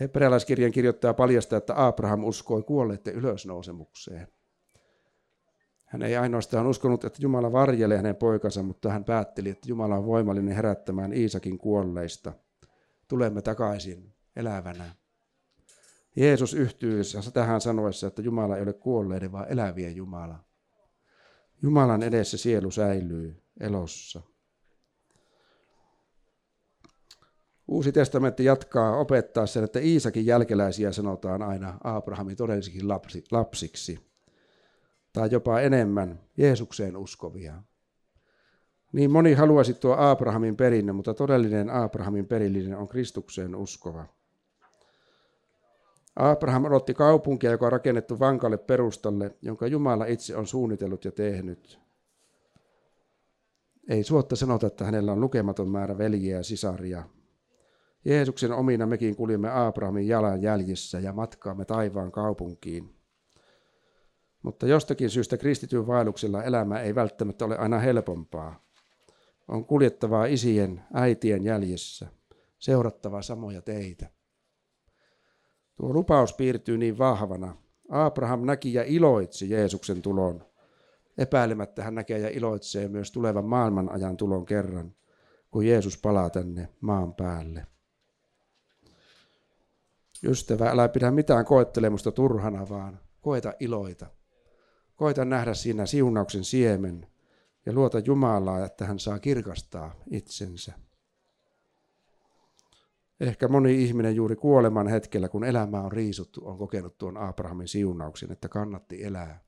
Hebrealaiskirjan 0.00 0.72
kirjoittaja 0.72 1.14
paljastaa, 1.14 1.56
että 1.56 1.86
Abraham 1.86 2.24
uskoi 2.24 2.62
kuolleiden 2.62 3.14
ylösnousemukseen. 3.14 4.28
Hän 5.84 6.02
ei 6.02 6.16
ainoastaan 6.16 6.66
uskonut, 6.66 7.04
että 7.04 7.22
Jumala 7.22 7.52
varjelee 7.52 7.96
hänen 7.96 8.16
poikansa, 8.16 8.62
mutta 8.62 8.90
hän 8.90 9.04
päätteli, 9.04 9.48
että 9.48 9.68
Jumala 9.68 9.96
on 9.96 10.06
voimallinen 10.06 10.54
herättämään 10.54 11.12
Iisakin 11.12 11.58
kuolleista. 11.58 12.32
Tulemme 13.08 13.42
takaisin 13.42 14.14
elävänä. 14.36 14.94
Jeesus 16.16 16.54
yhtyy 16.54 17.02
tähän 17.32 17.60
sanoessa, 17.60 18.06
että 18.06 18.22
Jumala 18.22 18.56
ei 18.56 18.62
ole 18.62 18.72
kuolleiden, 18.72 19.32
vaan 19.32 19.46
elävien 19.48 19.96
Jumala. 19.96 20.44
Jumalan 21.62 22.02
edessä 22.02 22.36
sielu 22.36 22.70
säilyy 22.70 23.42
elossa. 23.60 24.22
Uusi 27.68 27.92
testamentti 27.92 28.44
jatkaa 28.44 28.96
opettaa 28.96 29.46
sen, 29.46 29.64
että 29.64 29.78
Iisakin 29.78 30.26
jälkeläisiä 30.26 30.92
sanotaan 30.92 31.42
aina 31.42 31.78
Abrahamin 31.84 32.36
todellisiksi 32.36 32.82
lapsi, 32.82 33.24
lapsiksi, 33.30 33.98
tai 35.12 35.28
jopa 35.32 35.60
enemmän 35.60 36.20
Jeesukseen 36.36 36.96
uskovia. 36.96 37.62
Niin 38.92 39.10
moni 39.10 39.34
haluaisi 39.34 39.74
tuo 39.74 39.96
Abrahamin 39.98 40.56
perinne, 40.56 40.92
mutta 40.92 41.14
todellinen 41.14 41.70
Abrahamin 41.70 42.26
perillinen 42.26 42.78
on 42.78 42.88
Kristukseen 42.88 43.56
uskova. 43.56 44.06
Abraham 46.16 46.64
odotti 46.64 46.94
kaupunkia, 46.94 47.50
joka 47.50 47.66
on 47.66 47.72
rakennettu 47.72 48.18
vankalle 48.18 48.58
perustalle, 48.58 49.36
jonka 49.42 49.66
Jumala 49.66 50.06
itse 50.06 50.36
on 50.36 50.46
suunnitellut 50.46 51.04
ja 51.04 51.12
tehnyt. 51.12 51.78
Ei 53.88 54.04
suotta 54.04 54.36
sanota, 54.36 54.66
että 54.66 54.84
hänellä 54.84 55.12
on 55.12 55.20
lukematon 55.20 55.68
määrä 55.68 55.98
veljiä 55.98 56.36
ja 56.36 56.42
sisaria. 56.42 57.02
Jeesuksen 58.04 58.52
omina 58.52 58.86
mekin 58.86 59.16
kuljemme 59.16 59.50
Abrahamin 59.50 60.08
jalan 60.08 60.42
jäljissä 60.42 61.00
ja 61.00 61.12
matkaamme 61.12 61.64
taivaan 61.64 62.12
kaupunkiin. 62.12 62.94
Mutta 64.42 64.66
jostakin 64.66 65.10
syystä 65.10 65.36
kristityn 65.36 65.86
vaelluksella 65.86 66.42
elämä 66.42 66.80
ei 66.80 66.94
välttämättä 66.94 67.44
ole 67.44 67.58
aina 67.58 67.78
helpompaa. 67.78 68.64
On 69.48 69.64
kuljettavaa 69.64 70.26
isien, 70.26 70.82
äitien 70.92 71.44
jäljissä, 71.44 72.06
seurattavaa 72.58 73.22
samoja 73.22 73.62
teitä. 73.62 74.10
Tuo 75.76 75.92
lupaus 75.92 76.32
piirtyy 76.32 76.78
niin 76.78 76.98
vahvana. 76.98 77.56
Abraham 77.88 78.46
näki 78.46 78.74
ja 78.74 78.84
iloitsi 78.86 79.50
Jeesuksen 79.50 80.02
tulon. 80.02 80.46
Epäilemättä 81.18 81.82
hän 81.82 81.94
näkee 81.94 82.18
ja 82.18 82.28
iloitsee 82.28 82.88
myös 82.88 83.12
tulevan 83.12 83.44
maailman 83.44 83.92
ajan 83.92 84.16
tulon 84.16 84.46
kerran, 84.46 84.94
kun 85.50 85.66
Jeesus 85.66 85.98
palaa 85.98 86.30
tänne 86.30 86.68
maan 86.80 87.14
päälle. 87.14 87.66
Ystävä, 90.24 90.70
älä 90.70 90.88
pidä 90.88 91.10
mitään 91.10 91.44
koettelemusta 91.44 92.12
turhana, 92.12 92.68
vaan 92.68 93.00
koeta 93.20 93.52
iloita. 93.60 94.06
Koita 94.96 95.24
nähdä 95.24 95.54
siinä 95.54 95.86
siunauksen 95.86 96.44
siemen 96.44 97.06
ja 97.66 97.72
luota 97.72 97.98
Jumalaa, 97.98 98.64
että 98.64 98.86
hän 98.86 98.98
saa 98.98 99.18
kirkastaa 99.18 99.94
itsensä. 100.10 100.72
Ehkä 103.20 103.48
moni 103.48 103.84
ihminen 103.84 104.16
juuri 104.16 104.36
kuoleman 104.36 104.88
hetkellä, 104.88 105.28
kun 105.28 105.44
elämä 105.44 105.80
on 105.80 105.92
riisuttu, 105.92 106.40
on 106.44 106.58
kokenut 106.58 106.98
tuon 106.98 107.16
Abrahamin 107.16 107.68
siunauksen, 107.68 108.32
että 108.32 108.48
kannatti 108.48 109.04
elää. 109.04 109.44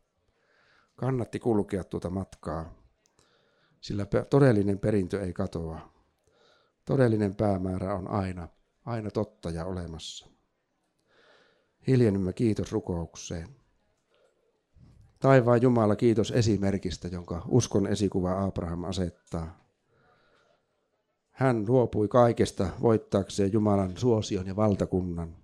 Kannatti 0.96 1.38
kulkea 1.38 1.84
tuota 1.84 2.10
matkaa, 2.10 2.74
sillä 3.80 4.06
todellinen 4.30 4.78
perintö 4.78 5.22
ei 5.22 5.32
katoa. 5.32 5.92
Todellinen 6.84 7.36
päämäärä 7.36 7.94
on 7.94 8.10
aina, 8.10 8.48
aina 8.84 9.10
totta 9.10 9.50
ja 9.50 9.64
olemassa. 9.64 10.35
Hiljennymme 11.86 12.32
kiitos 12.32 12.72
rukoukseen. 12.72 13.48
Taivaan 15.18 15.62
Jumala, 15.62 15.96
kiitos 15.96 16.30
esimerkistä, 16.30 17.08
jonka 17.08 17.42
uskon 17.48 17.86
esikuva 17.86 18.44
Abraham 18.44 18.84
asettaa. 18.84 19.66
Hän 21.30 21.64
luopui 21.68 22.08
kaikesta 22.08 22.68
voittaakseen 22.82 23.52
Jumalan 23.52 23.96
suosion 23.96 24.46
ja 24.46 24.56
valtakunnan. 24.56 25.36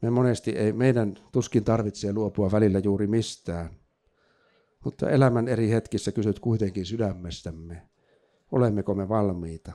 Me 0.00 0.10
monesti 0.10 0.50
ei, 0.50 0.72
meidän 0.72 1.14
tuskin 1.32 1.64
tarvitsee 1.64 2.12
luopua 2.12 2.52
välillä 2.52 2.78
juuri 2.78 3.06
mistään. 3.06 3.70
Mutta 4.84 5.10
elämän 5.10 5.48
eri 5.48 5.70
hetkissä 5.70 6.12
kysyt 6.12 6.40
kuitenkin 6.40 6.86
sydämestämme, 6.86 7.82
olemmeko 8.52 8.94
me 8.94 9.08
valmiita. 9.08 9.72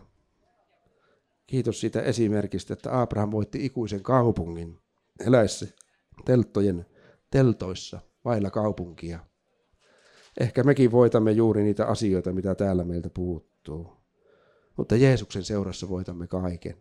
Kiitos 1.48 1.80
siitä 1.82 2.02
esimerkistä, 2.02 2.74
että 2.74 3.02
Abraham 3.02 3.32
voitti 3.32 3.66
ikuisen 3.66 4.04
kaupungin 4.04 4.80
eläessä 5.26 5.68
telttojen 6.26 6.86
teltoissa 7.32 8.00
vailla 8.26 8.50
kaupunkia. 8.50 9.20
Ehkä 10.40 10.64
mekin 10.64 10.92
voitamme 10.92 11.32
juuri 11.32 11.64
niitä 11.64 11.86
asioita, 11.86 12.34
mitä 12.34 12.56
täällä 12.56 12.84
meiltä 12.84 13.10
puuttuu 13.10 13.98
mutta 14.78 14.96
Jeesuksen 14.96 15.44
seurassa 15.44 15.90
voitamme 15.90 16.28
kaiken. 16.28 16.78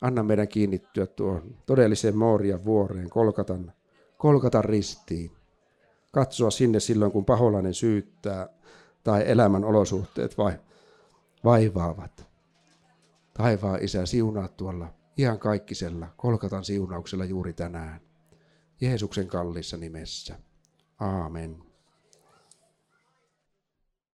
Anna 0.00 0.22
meidän 0.22 0.48
kiinnittyä 0.48 1.06
tuon 1.06 1.56
todelliseen 1.66 2.16
Moorian 2.16 2.64
vuoreen, 2.64 3.10
Kolkatan, 3.10 3.72
Kolkatan 4.18 4.64
ristiin. 4.64 5.32
Katsoa 6.12 6.50
sinne 6.50 6.80
silloin, 6.80 7.12
kun 7.12 7.24
paholainen 7.24 7.74
syyttää 7.74 8.48
tai 9.04 9.22
elämän 9.26 9.64
olosuhteet 9.64 10.38
vai, 10.38 10.52
vaivaavat. 11.44 12.26
Taivaan 13.34 13.84
isä, 13.84 14.06
siunaa 14.06 14.48
tuolla 14.48 14.94
ihan 15.16 15.38
kaikkisella 15.38 16.08
Kolkatan 16.16 16.64
siunauksella 16.64 17.24
juuri 17.24 17.52
tänään. 17.52 18.00
Jeesuksen 18.80 19.26
kallissa 19.28 19.76
nimessä. 19.76 20.38
Aamen. 21.00 21.65